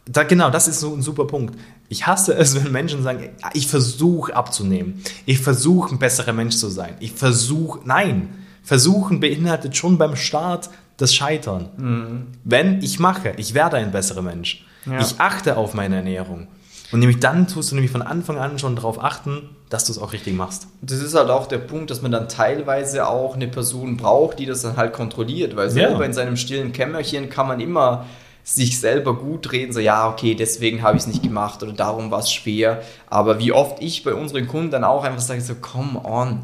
Da, 0.06 0.24
genau, 0.24 0.50
das 0.50 0.68
ist 0.68 0.80
so 0.80 0.96
ein 0.96 1.04
super 1.04 1.28
Punkt. 1.28 1.60
Ich 1.90 2.08
hasse 2.08 2.34
es, 2.34 2.56
wenn 2.64 2.72
Menschen 2.72 3.04
sagen, 3.04 3.30
ich 3.54 3.68
versuche 3.68 4.36
abzunehmen. 4.36 5.04
Ich 5.28 5.42
versuche 5.42 5.94
ein 5.94 6.00
besserer 6.00 6.34
Mensch 6.34 6.56
zu 6.56 6.70
sein. 6.70 6.96
Ich 7.00 7.12
versuche, 7.12 7.82
nein, 7.84 8.30
versuchen 8.64 9.20
beinhaltet 9.20 9.78
schon 9.78 10.00
beim 10.00 10.16
Start 10.16 10.72
das 10.98 11.14
Scheitern. 11.14 11.70
Mhm. 11.78 12.28
Wenn 12.44 12.82
ich 12.82 12.98
mache, 12.98 13.34
ich 13.38 13.54
werde 13.54 13.78
ein 13.78 13.92
besserer 13.92 14.24
Mensch. 14.24 14.66
Ja. 14.88 15.02
Ich 15.02 15.20
achte 15.20 15.56
auf 15.56 15.76
meine 15.76 15.98
Ernährung. 15.98 16.48
Und 16.92 17.00
nämlich 17.00 17.20
dann 17.20 17.48
tust 17.48 17.72
du 17.72 17.76
nämlich 17.76 17.92
von 17.92 18.02
Anfang 18.02 18.38
an 18.38 18.60
schon 18.60 18.76
darauf 18.76 19.04
achten, 19.04 19.50
dass 19.70 19.86
du 19.86 19.92
es 19.92 19.98
auch 19.98 20.14
richtig 20.14 20.36
machst. 20.36 20.68
Das 20.82 21.00
ist 21.00 21.16
halt 21.16 21.30
auch 21.30 21.48
der 21.48 21.58
Punkt, 21.58 21.92
dass 21.92 22.02
man 22.02 22.12
dann 22.12 22.30
teilweise 22.30 23.08
auch 23.08 23.36
eine 23.36 23.48
Person 23.48 23.98
braucht, 23.98 24.40
die 24.40 24.46
das 24.46 24.62
dann 24.62 24.78
halt 24.78 24.94
kontrolliert, 24.94 25.56
weil 25.56 25.70
selber 25.70 26.00
ja. 26.00 26.06
in 26.06 26.14
seinem 26.14 26.38
stillen 26.38 26.72
Kämmerchen 26.72 27.30
kann 27.30 27.48
man 27.48 27.60
immer 27.60 28.06
sich 28.46 28.80
selber 28.80 29.14
gut 29.14 29.52
reden, 29.52 29.74
so 29.74 29.82
ja, 29.82 30.08
okay, 30.08 30.34
deswegen 30.34 30.82
habe 30.82 30.96
ich 30.96 31.04
es 31.04 31.08
nicht 31.08 31.22
gemacht 31.22 31.62
oder 31.64 31.74
darum 31.74 32.12
war 32.12 32.20
es 32.20 32.32
schwer. 32.32 32.82
Aber 33.10 33.40
wie 33.40 33.52
oft 33.52 33.84
ich 33.84 34.06
bei 34.06 34.14
unseren 34.14 34.48
Kunden 34.48 34.72
dann 34.72 34.86
auch 34.86 35.04
einfach 35.04 35.20
sage, 35.20 35.42
so, 35.42 35.56
come 35.56 36.00
on, 36.06 36.44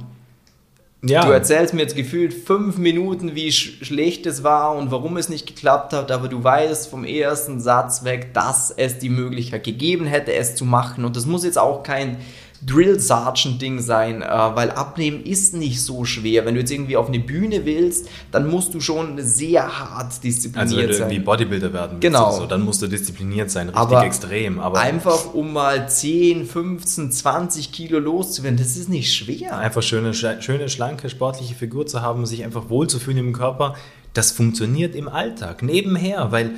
ja. 1.05 1.25
Du 1.25 1.31
erzählst 1.31 1.73
mir 1.73 1.81
jetzt 1.81 1.95
gefühlt 1.95 2.33
fünf 2.33 2.77
Minuten, 2.77 3.35
wie 3.35 3.51
sch 3.51 3.85
schlecht 3.85 4.25
es 4.25 4.43
war 4.43 4.75
und 4.75 4.89
warum 4.89 5.17
es 5.17 5.27
nicht 5.27 5.45
geklappt 5.45 5.91
hat, 5.91 6.11
aber 6.11 6.29
du 6.29 6.43
weißt 6.43 6.89
vom 6.89 7.03
ersten 7.03 7.59
Satz 7.59 8.05
weg, 8.05 8.33
dass 8.33 8.71
es 8.71 8.99
die 8.99 9.09
Möglichkeit 9.09 9.65
gegeben 9.65 10.05
hätte, 10.05 10.33
es 10.33 10.55
zu 10.55 10.63
machen. 10.63 11.03
Und 11.03 11.17
das 11.17 11.25
muss 11.25 11.43
jetzt 11.43 11.59
auch 11.59 11.83
kein 11.83 12.17
Drill 12.65 12.99
Sergeant 12.99 13.61
Ding 13.61 13.79
sein, 13.79 14.21
äh, 14.21 14.27
weil 14.27 14.71
abnehmen 14.71 15.23
ist 15.23 15.53
nicht 15.53 15.81
so 15.81 16.05
schwer. 16.05 16.45
Wenn 16.45 16.55
du 16.55 16.61
jetzt 16.61 16.71
irgendwie 16.71 16.97
auf 16.97 17.07
eine 17.07 17.19
Bühne 17.19 17.65
willst, 17.65 18.09
dann 18.31 18.49
musst 18.49 18.73
du 18.73 18.79
schon 18.79 19.19
sehr 19.21 19.79
hart 19.79 20.23
diszipliniert 20.23 20.69
sein. 20.69 20.77
Also 20.77 20.77
wenn 20.77 20.87
du 20.87 20.93
irgendwie 20.95 21.19
Bodybuilder 21.19 21.73
werden 21.73 21.91
willst, 21.93 22.01
genau. 22.01 22.31
So, 22.31 22.45
dann 22.45 22.61
musst 22.61 22.81
du 22.81 22.87
diszipliniert 22.87 23.51
sein, 23.51 23.69
richtig 23.69 23.81
aber 23.81 24.05
extrem. 24.05 24.59
Aber 24.59 24.79
einfach 24.79 25.33
um 25.33 25.53
mal 25.53 25.89
10, 25.89 26.45
15, 26.45 27.11
20 27.11 27.71
Kilo 27.71 27.99
loszuwerden, 27.99 28.57
das 28.57 28.77
ist 28.77 28.89
nicht 28.89 29.13
schwer. 29.13 29.57
Einfach 29.57 29.83
schöne, 29.83 30.13
schöne, 30.13 30.69
schlanke, 30.69 31.09
sportliche 31.09 31.55
Figur 31.55 31.85
zu 31.85 32.01
haben, 32.01 32.25
sich 32.25 32.43
einfach 32.43 32.69
wohlzufühlen 32.69 33.19
im 33.19 33.33
Körper, 33.33 33.75
das 34.13 34.31
funktioniert 34.31 34.95
im 34.95 35.07
Alltag 35.07 35.63
nebenher, 35.63 36.31
weil 36.31 36.51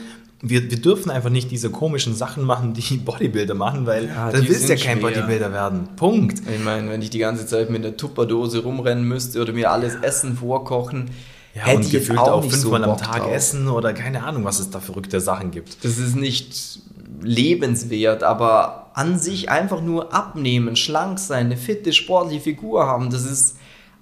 wir, 0.49 0.69
wir 0.69 0.81
dürfen 0.81 1.11
einfach 1.11 1.29
nicht 1.29 1.51
diese 1.51 1.69
komischen 1.69 2.15
Sachen 2.15 2.43
machen, 2.43 2.73
die 2.73 2.97
Bodybuilder 3.05 3.53
machen, 3.53 3.85
weil 3.85 4.07
ja, 4.07 4.31
dann 4.31 4.47
willst 4.47 4.69
ja 4.69 4.75
kein 4.75 4.99
schwer. 4.99 5.09
Bodybuilder 5.09 5.51
werden. 5.51 5.89
Punkt. 5.95 6.39
Ich 6.53 6.63
meine, 6.63 6.89
wenn 6.89 7.01
ich 7.01 7.09
die 7.09 7.19
ganze 7.19 7.45
Zeit 7.45 7.69
mit 7.69 7.85
einer 7.85 7.97
Tupperdose 7.97 8.63
rumrennen 8.63 9.07
müsste 9.07 9.41
oder 9.41 9.53
mir 9.53 9.71
alles 9.71 9.95
Essen 9.95 10.37
vorkochen, 10.37 11.09
ja, 11.55 11.63
hätte 11.63 11.77
und 11.77 11.85
ich 11.85 11.91
gefühlt 11.91 12.19
auch, 12.19 12.31
auch 12.31 12.41
fünfmal 12.41 12.83
so 12.83 12.91
am 12.91 12.97
Tag 12.97 13.23
drauf. 13.23 13.31
essen 13.31 13.67
oder 13.67 13.93
keine 13.93 14.23
Ahnung, 14.23 14.43
was 14.43 14.59
es 14.59 14.69
da 14.69 14.79
verrückte 14.79 15.21
Sachen 15.21 15.51
gibt. 15.51 15.83
Das 15.83 15.97
ist 15.97 16.15
nicht 16.15 16.79
lebenswert, 17.21 18.23
aber 18.23 18.91
an 18.93 19.17
sich 19.17 19.49
einfach 19.49 19.81
nur 19.81 20.13
abnehmen, 20.13 20.75
schlank 20.75 21.19
sein, 21.19 21.47
eine 21.47 21.57
fitte, 21.57 21.93
sportliche 21.93 22.41
Figur 22.41 22.85
haben, 22.85 23.09
das 23.09 23.25
ist 23.25 23.57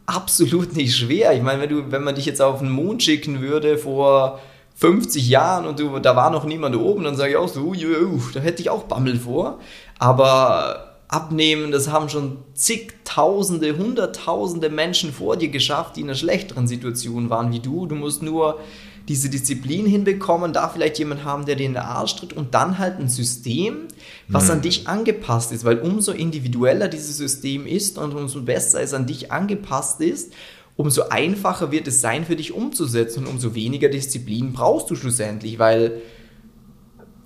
absolut 0.05 0.75
nicht 0.75 0.95
schwer. 0.95 1.33
Ich 1.33 1.41
meine, 1.41 1.62
wenn, 1.62 1.69
du, 1.69 1.91
wenn 1.91 2.03
man 2.03 2.15
dich 2.15 2.25
jetzt 2.25 2.41
auf 2.41 2.59
den 2.59 2.69
Mond 2.69 3.03
schicken 3.03 3.41
würde 3.41 3.77
vor 3.77 4.39
50 4.75 5.27
Jahren 5.27 5.65
und 5.65 5.79
du, 5.79 5.99
da 5.99 6.15
war 6.15 6.29
noch 6.29 6.45
niemand 6.45 6.75
oben, 6.75 7.03
dann 7.03 7.15
sage 7.15 7.31
ich 7.31 7.37
auch 7.37 7.47
so, 7.47 7.61
uh, 7.61 8.21
da 8.33 8.39
hätte 8.39 8.61
ich 8.61 8.69
auch 8.69 8.83
Bammel 8.83 9.19
vor. 9.19 9.59
Aber 9.99 10.93
abnehmen, 11.07 11.71
das 11.71 11.89
haben 11.89 12.09
schon 12.09 12.37
zigtausende, 12.55 13.77
hunderttausende 13.77 14.69
Menschen 14.69 15.13
vor 15.13 15.37
dir 15.37 15.49
geschafft, 15.49 15.95
die 15.95 16.01
in 16.01 16.07
einer 16.07 16.15
schlechteren 16.15 16.67
Situation 16.67 17.29
waren 17.29 17.51
wie 17.51 17.59
du. 17.59 17.85
Du 17.85 17.95
musst 17.95 18.23
nur 18.23 18.59
diese 19.07 19.29
Disziplin 19.29 19.85
hinbekommen, 19.85 20.53
da 20.53 20.69
vielleicht 20.69 20.97
jemand 20.97 21.25
haben, 21.25 21.45
der 21.45 21.55
dir 21.55 21.65
in 21.65 21.73
den 21.73 21.83
Arsch 21.83 22.15
tritt 22.15 22.33
und 22.33 22.53
dann 22.53 22.79
halt 22.79 22.99
ein 22.99 23.09
System, 23.09 23.87
was 24.27 24.45
mhm. 24.45 24.51
an 24.51 24.61
dich 24.61 24.87
angepasst 24.87 25.51
ist, 25.51 25.65
weil 25.65 25.79
umso 25.79 26.13
individueller 26.13 26.87
dieses 26.87 27.17
System 27.17 27.67
ist 27.67 27.97
und 27.97 28.13
umso 28.15 28.41
besser 28.41 28.81
es 28.81 28.93
an 28.93 29.05
dich 29.05 29.31
angepasst 29.31 29.99
ist, 29.99 30.33
umso 30.75 31.03
einfacher 31.09 31.71
wird 31.71 31.87
es 31.87 32.01
sein 32.01 32.25
für 32.25 32.35
dich 32.35 32.53
umzusetzen 32.53 33.25
und 33.25 33.29
umso 33.29 33.55
weniger 33.55 33.89
Disziplin 33.89 34.53
brauchst 34.53 34.89
du 34.89 34.95
schlussendlich, 34.95 35.59
weil 35.59 36.01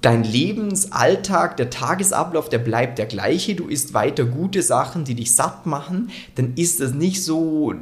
dein 0.01 0.23
Lebensalltag, 0.23 1.57
der 1.57 1.69
Tagesablauf, 1.69 2.49
der 2.49 2.59
bleibt 2.59 2.97
der 2.97 3.07
gleiche. 3.07 3.55
Du 3.55 3.67
isst 3.67 3.93
weiter 3.93 4.25
gute 4.25 4.61
Sachen, 4.61 5.05
die 5.05 5.15
dich 5.15 5.33
satt 5.33 5.65
machen. 5.65 6.11
Dann 6.35 6.53
ist 6.55 6.79
das 6.79 6.93
nicht 6.93 7.23
so 7.23 7.73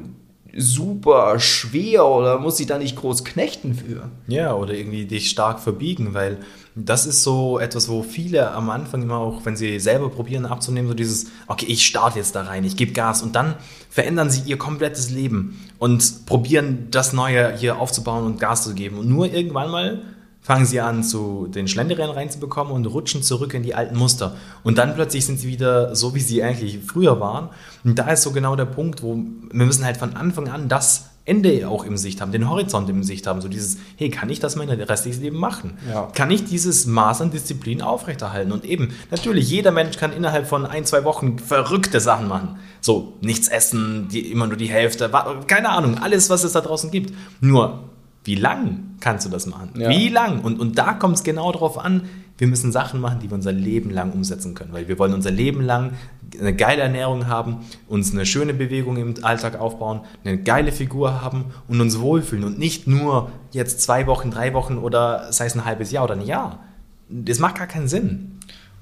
super 0.57 1.39
schwer 1.39 2.05
oder 2.05 2.39
muss 2.39 2.59
ich 2.59 2.67
da 2.67 2.77
nicht 2.77 2.95
groß 2.95 3.25
knechten 3.25 3.73
für. 3.75 4.09
Ja, 4.27 4.53
oder 4.53 4.73
irgendwie 4.73 5.05
dich 5.05 5.29
stark 5.29 5.59
verbiegen, 5.59 6.13
weil 6.13 6.37
das 6.75 7.05
ist 7.05 7.23
so 7.23 7.59
etwas, 7.59 7.89
wo 7.89 8.03
viele 8.03 8.51
am 8.51 8.69
Anfang 8.69 9.01
immer 9.01 9.17
auch, 9.17 9.45
wenn 9.45 9.55
sie 9.55 9.79
selber 9.79 10.09
probieren 10.09 10.45
abzunehmen, 10.45 10.89
so 10.89 10.93
dieses, 10.93 11.27
okay, 11.47 11.65
ich 11.67 11.85
starte 11.85 12.19
jetzt 12.19 12.35
da 12.35 12.43
rein, 12.43 12.63
ich 12.63 12.77
gebe 12.77 12.93
Gas 12.93 13.21
und 13.21 13.35
dann 13.35 13.55
verändern 13.89 14.29
sie 14.29 14.49
ihr 14.49 14.57
komplettes 14.57 15.09
Leben 15.09 15.59
und 15.77 16.25
probieren 16.25 16.87
das 16.91 17.13
Neue 17.13 17.55
hier 17.55 17.79
aufzubauen 17.79 18.25
und 18.25 18.39
Gas 18.39 18.63
zu 18.63 18.73
geben. 18.73 18.97
Und 18.97 19.09
nur 19.09 19.31
irgendwann 19.31 19.71
mal 19.71 20.01
fangen 20.45 20.67
sie 20.67 20.79
an, 20.79 21.03
zu 21.03 21.47
den 21.47 21.67
Schlenderennen 21.67 22.13
reinzubekommen 22.13 22.71
und 22.71 22.85
rutschen 22.85 23.23
zurück 23.23 23.55
in 23.55 23.63
die 23.63 23.73
alten 23.73 23.97
Muster. 23.97 24.35
Und 24.63 24.77
dann 24.77 24.93
plötzlich 24.93 25.25
sind 25.25 25.39
sie 25.39 25.47
wieder 25.47 25.95
so, 25.95 26.13
wie 26.13 26.19
sie 26.19 26.43
eigentlich 26.43 26.77
früher 26.85 27.19
waren. 27.19 27.49
Und 27.83 27.97
da 27.97 28.11
ist 28.11 28.21
so 28.21 28.31
genau 28.31 28.55
der 28.55 28.65
Punkt, 28.65 29.01
wo 29.01 29.15
wir 29.15 29.65
müssen 29.65 29.83
halt 29.83 29.97
von 29.97 30.15
Anfang 30.15 30.47
an 30.47 30.69
das 30.69 31.09
Ende 31.25 31.67
auch 31.67 31.83
im 31.83 31.97
Sicht 31.97 32.21
haben, 32.21 32.31
den 32.31 32.47
Horizont 32.47 32.87
im 32.91 33.01
Sicht 33.01 33.25
haben. 33.25 33.41
So 33.41 33.47
dieses, 33.47 33.77
hey, 33.97 34.11
kann 34.11 34.29
ich 34.29 34.39
das 34.39 34.55
mein 34.55 34.69
restliches 34.69 35.19
Leben 35.19 35.37
machen? 35.37 35.79
Ja. 35.89 36.11
Kann 36.13 36.29
ich 36.29 36.45
dieses 36.45 36.85
Maß 36.85 37.21
an 37.21 37.31
Disziplin 37.31 37.81
aufrechterhalten? 37.81 38.51
Und 38.51 38.65
eben, 38.65 38.93
natürlich, 39.09 39.49
jeder 39.49 39.71
Mensch 39.71 39.97
kann 39.97 40.13
innerhalb 40.13 40.45
von 40.45 40.67
ein, 40.67 40.85
zwei 40.85 41.03
Wochen 41.05 41.39
verrückte 41.39 41.99
Sachen 41.99 42.27
machen. 42.27 42.59
So, 42.81 43.13
nichts 43.21 43.47
essen, 43.47 44.09
die, 44.11 44.31
immer 44.31 44.45
nur 44.45 44.57
die 44.57 44.67
Hälfte, 44.67 45.09
keine 45.47 45.69
Ahnung, 45.69 45.97
alles, 45.97 46.29
was 46.29 46.43
es 46.43 46.51
da 46.51 46.61
draußen 46.61 46.91
gibt. 46.91 47.15
Nur, 47.41 47.89
wie 48.25 48.35
lang 48.35 48.95
kannst 48.99 49.25
du 49.25 49.29
das 49.29 49.45
machen? 49.45 49.69
Ja. 49.75 49.89
Wie 49.89 50.09
lang? 50.09 50.41
Und, 50.41 50.59
und 50.59 50.77
da 50.77 50.93
kommt 50.93 51.15
es 51.15 51.23
genau 51.23 51.51
darauf 51.51 51.77
an, 51.77 52.09
wir 52.37 52.47
müssen 52.47 52.71
Sachen 52.71 52.99
machen, 52.99 53.19
die 53.21 53.29
wir 53.29 53.35
unser 53.35 53.53
Leben 53.53 53.91
lang 53.91 54.11
umsetzen 54.11 54.55
können, 54.55 54.73
weil 54.73 54.87
wir 54.87 54.99
wollen 54.99 55.13
unser 55.13 55.31
Leben 55.31 55.61
lang 55.61 55.93
eine 56.37 56.53
geile 56.53 56.81
Ernährung 56.81 57.27
haben, 57.27 57.65
uns 57.87 58.11
eine 58.11 58.25
schöne 58.25 58.53
Bewegung 58.53 58.97
im 58.97 59.13
Alltag 59.23 59.59
aufbauen, 59.59 60.01
eine 60.25 60.37
geile 60.37 60.73
Figur 60.73 61.21
haben 61.21 61.45
und 61.67 61.79
uns 61.79 61.99
wohlfühlen 61.99 62.43
und 62.43 62.59
nicht 62.59 62.87
nur 62.87 63.31
jetzt 63.51 63.81
zwei 63.81 64.05
Wochen, 64.07 64.31
drei 64.31 64.53
Wochen 64.53 64.77
oder 64.77 65.31
sei 65.31 65.45
es 65.45 65.55
ein 65.55 65.63
halbes 65.63 65.91
Jahr 65.91 66.03
oder 66.03 66.15
ein 66.15 66.25
Jahr. 66.25 66.59
Das 67.07 67.39
macht 67.39 67.55
gar 67.55 67.67
keinen 67.67 67.87
Sinn. 67.87 68.34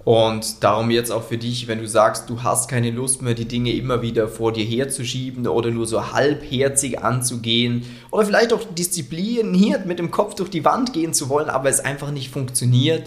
Und 0.06 0.64
darum 0.64 0.90
jetzt 0.92 1.12
auch 1.12 1.24
für 1.24 1.38
dich, 1.38 1.70
wenn 1.70 1.80
du 1.80 1.88
sagst, 1.88 2.30
du 2.30 2.44
hast 2.44 2.70
keine 2.70 2.92
Lust 2.92 3.22
mehr, 3.22 3.36
die 3.36 3.48
Dinge 3.48 3.72
immer 3.72 4.02
wieder 4.02 4.28
vor 4.28 4.52
dir 4.52 4.66
herzuschieben 4.66 5.48
oder 5.48 5.72
nur 5.72 5.88
so 5.88 6.12
halbherzig 6.12 7.00
anzugehen 7.00 7.86
oder 8.12 8.26
vielleicht 8.26 8.52
auch 8.52 8.66
diszipliniert 8.76 9.86
mit 9.86 10.00
dem 10.00 10.12
Kopf 10.12 10.36
durch 10.36 10.50
die 10.50 10.66
Wand 10.66 10.92
gehen 10.92 11.14
zu 11.14 11.30
wollen, 11.30 11.50
aber 11.50 11.70
es 11.70 11.80
einfach 11.80 12.12
nicht 12.12 12.32
funktioniert, 12.32 13.04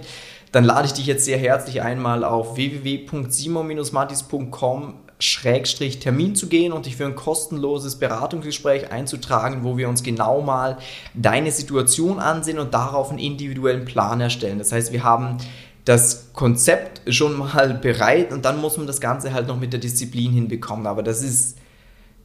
dann 0.52 0.64
lade 0.64 0.86
ich 0.86 0.94
dich 0.94 1.04
jetzt 1.04 1.26
sehr 1.26 1.36
herzlich 1.36 1.82
einmal 1.82 2.24
auf 2.24 2.56
www.simon-martis.com 2.56 4.94
Schrägstrich 5.18 5.98
Termin 5.98 6.34
zu 6.34 6.46
gehen 6.46 6.72
und 6.72 6.84
dich 6.84 6.96
für 6.96 7.06
ein 7.06 7.16
kostenloses 7.16 7.96
Beratungsgespräch 7.96 8.90
einzutragen, 8.90 9.64
wo 9.64 9.78
wir 9.78 9.88
uns 9.88 10.02
genau 10.02 10.42
mal 10.42 10.76
deine 11.14 11.52
Situation 11.52 12.18
ansehen 12.18 12.58
und 12.58 12.74
darauf 12.74 13.08
einen 13.08 13.18
individuellen 13.18 13.86
Plan 13.86 14.20
erstellen. 14.20 14.58
Das 14.58 14.72
heißt, 14.72 14.92
wir 14.92 15.04
haben 15.04 15.38
das 15.86 16.32
Konzept 16.34 17.00
schon 17.14 17.38
mal 17.38 17.74
bereit 17.74 18.32
und 18.32 18.44
dann 18.44 18.60
muss 18.60 18.76
man 18.76 18.86
das 18.86 19.00
Ganze 19.00 19.32
halt 19.32 19.46
noch 19.46 19.58
mit 19.58 19.72
der 19.72 19.80
Disziplin 19.80 20.32
hinbekommen. 20.32 20.86
Aber 20.86 21.02
das 21.02 21.22
ist 21.22 21.56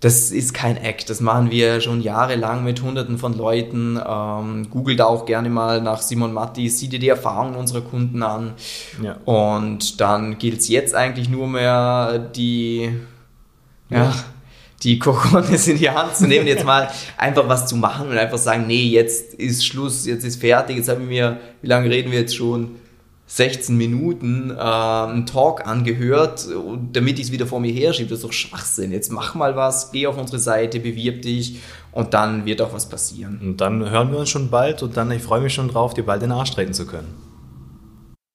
das 0.02 0.32
ist 0.32 0.56
kein 0.56 0.78
Act. 0.78 1.12
Das 1.12 1.22
machen 1.22 1.52
wir 1.52 1.80
schon 1.80 2.02
jahrelang 2.02 2.64
mit 2.64 2.82
hunderten 2.82 3.20
von 3.20 3.38
Leuten. 3.38 4.00
Ähm, 4.04 4.68
googelt 4.72 5.00
auch 5.00 5.28
gerne 5.28 5.50
mal 5.50 5.80
nach 5.80 6.02
Simon 6.02 6.34
Matti, 6.34 6.68
sieh 6.70 6.88
dir 6.88 6.98
die 6.98 7.08
Erfahrungen 7.08 7.56
unserer 7.56 7.82
Kunden 7.82 8.24
an. 8.24 8.54
Ja. 9.02 9.18
Und 9.26 10.02
dann 10.02 10.40
gilt 10.40 10.62
es 10.62 10.70
jetzt 10.70 10.96
eigentlich 10.96 11.30
nur 11.30 11.48
mehr, 11.48 12.18
die, 12.18 12.90
ja. 13.92 14.06
ja 14.06 14.14
die 14.82 14.98
Kochonis 14.98 15.68
in 15.68 15.78
die 15.78 15.92
Hand 15.92 16.16
zu 16.16 16.26
nehmen, 16.26 16.48
jetzt 16.48 16.66
mal 16.66 16.90
einfach 17.16 17.48
was 17.48 17.68
zu 17.68 17.76
machen 17.76 18.10
und 18.10 18.18
einfach 18.18 18.40
sagen, 18.40 18.66
nee, 18.66 18.86
jetzt 18.86 19.36
ist 19.36 19.64
Schluss, 19.64 20.08
jetzt 20.08 20.24
ist 20.24 20.42
fertig, 20.42 20.78
jetzt 20.78 20.90
haben 20.90 21.08
wir, 21.10 21.40
wie 21.62 21.68
lange 21.68 21.92
reden 21.92 22.12
wir 22.12 22.22
jetzt 22.22 22.36
schon? 22.36 22.81
16 23.34 23.78
Minuten 23.78 24.52
äh, 24.52 24.60
einen 24.60 25.26
Talk 25.26 25.66
angehört, 25.66 26.46
damit 26.92 27.18
ich 27.18 27.28
es 27.28 27.32
wieder 27.32 27.48
vor 27.48 27.62
mir 27.62 27.72
herschiebe. 27.72 28.10
Das 28.10 28.20
ist 28.20 28.26
doch 28.26 28.34
Schwachsinn. 28.34 28.92
Jetzt 28.92 29.10
mach 29.10 29.36
mal 29.36 29.56
was, 29.56 29.94
geh 29.94 30.06
auf 30.06 30.18
unsere 30.18 30.38
Seite, 30.38 30.82
bewirb 30.82 31.22
dich 31.22 31.62
und 31.94 32.14
dann 32.14 32.46
wird 32.46 32.62
auch 32.62 32.74
was 32.74 32.90
passieren. 32.90 33.40
Und 33.42 33.62
dann 33.62 33.90
hören 33.90 34.12
wir 34.12 34.20
uns 34.20 34.30
schon 34.30 34.50
bald 34.50 34.84
und 34.84 34.98
dann, 34.98 35.10
ich 35.12 35.24
freue 35.24 35.40
mich 35.40 35.54
schon 35.54 35.70
drauf, 35.70 35.94
dir 35.94 36.04
bald 36.04 36.22
den 36.22 36.34
Arsch 36.34 36.52
treten 36.52 36.74
zu 36.74 36.86
können. 36.86 37.31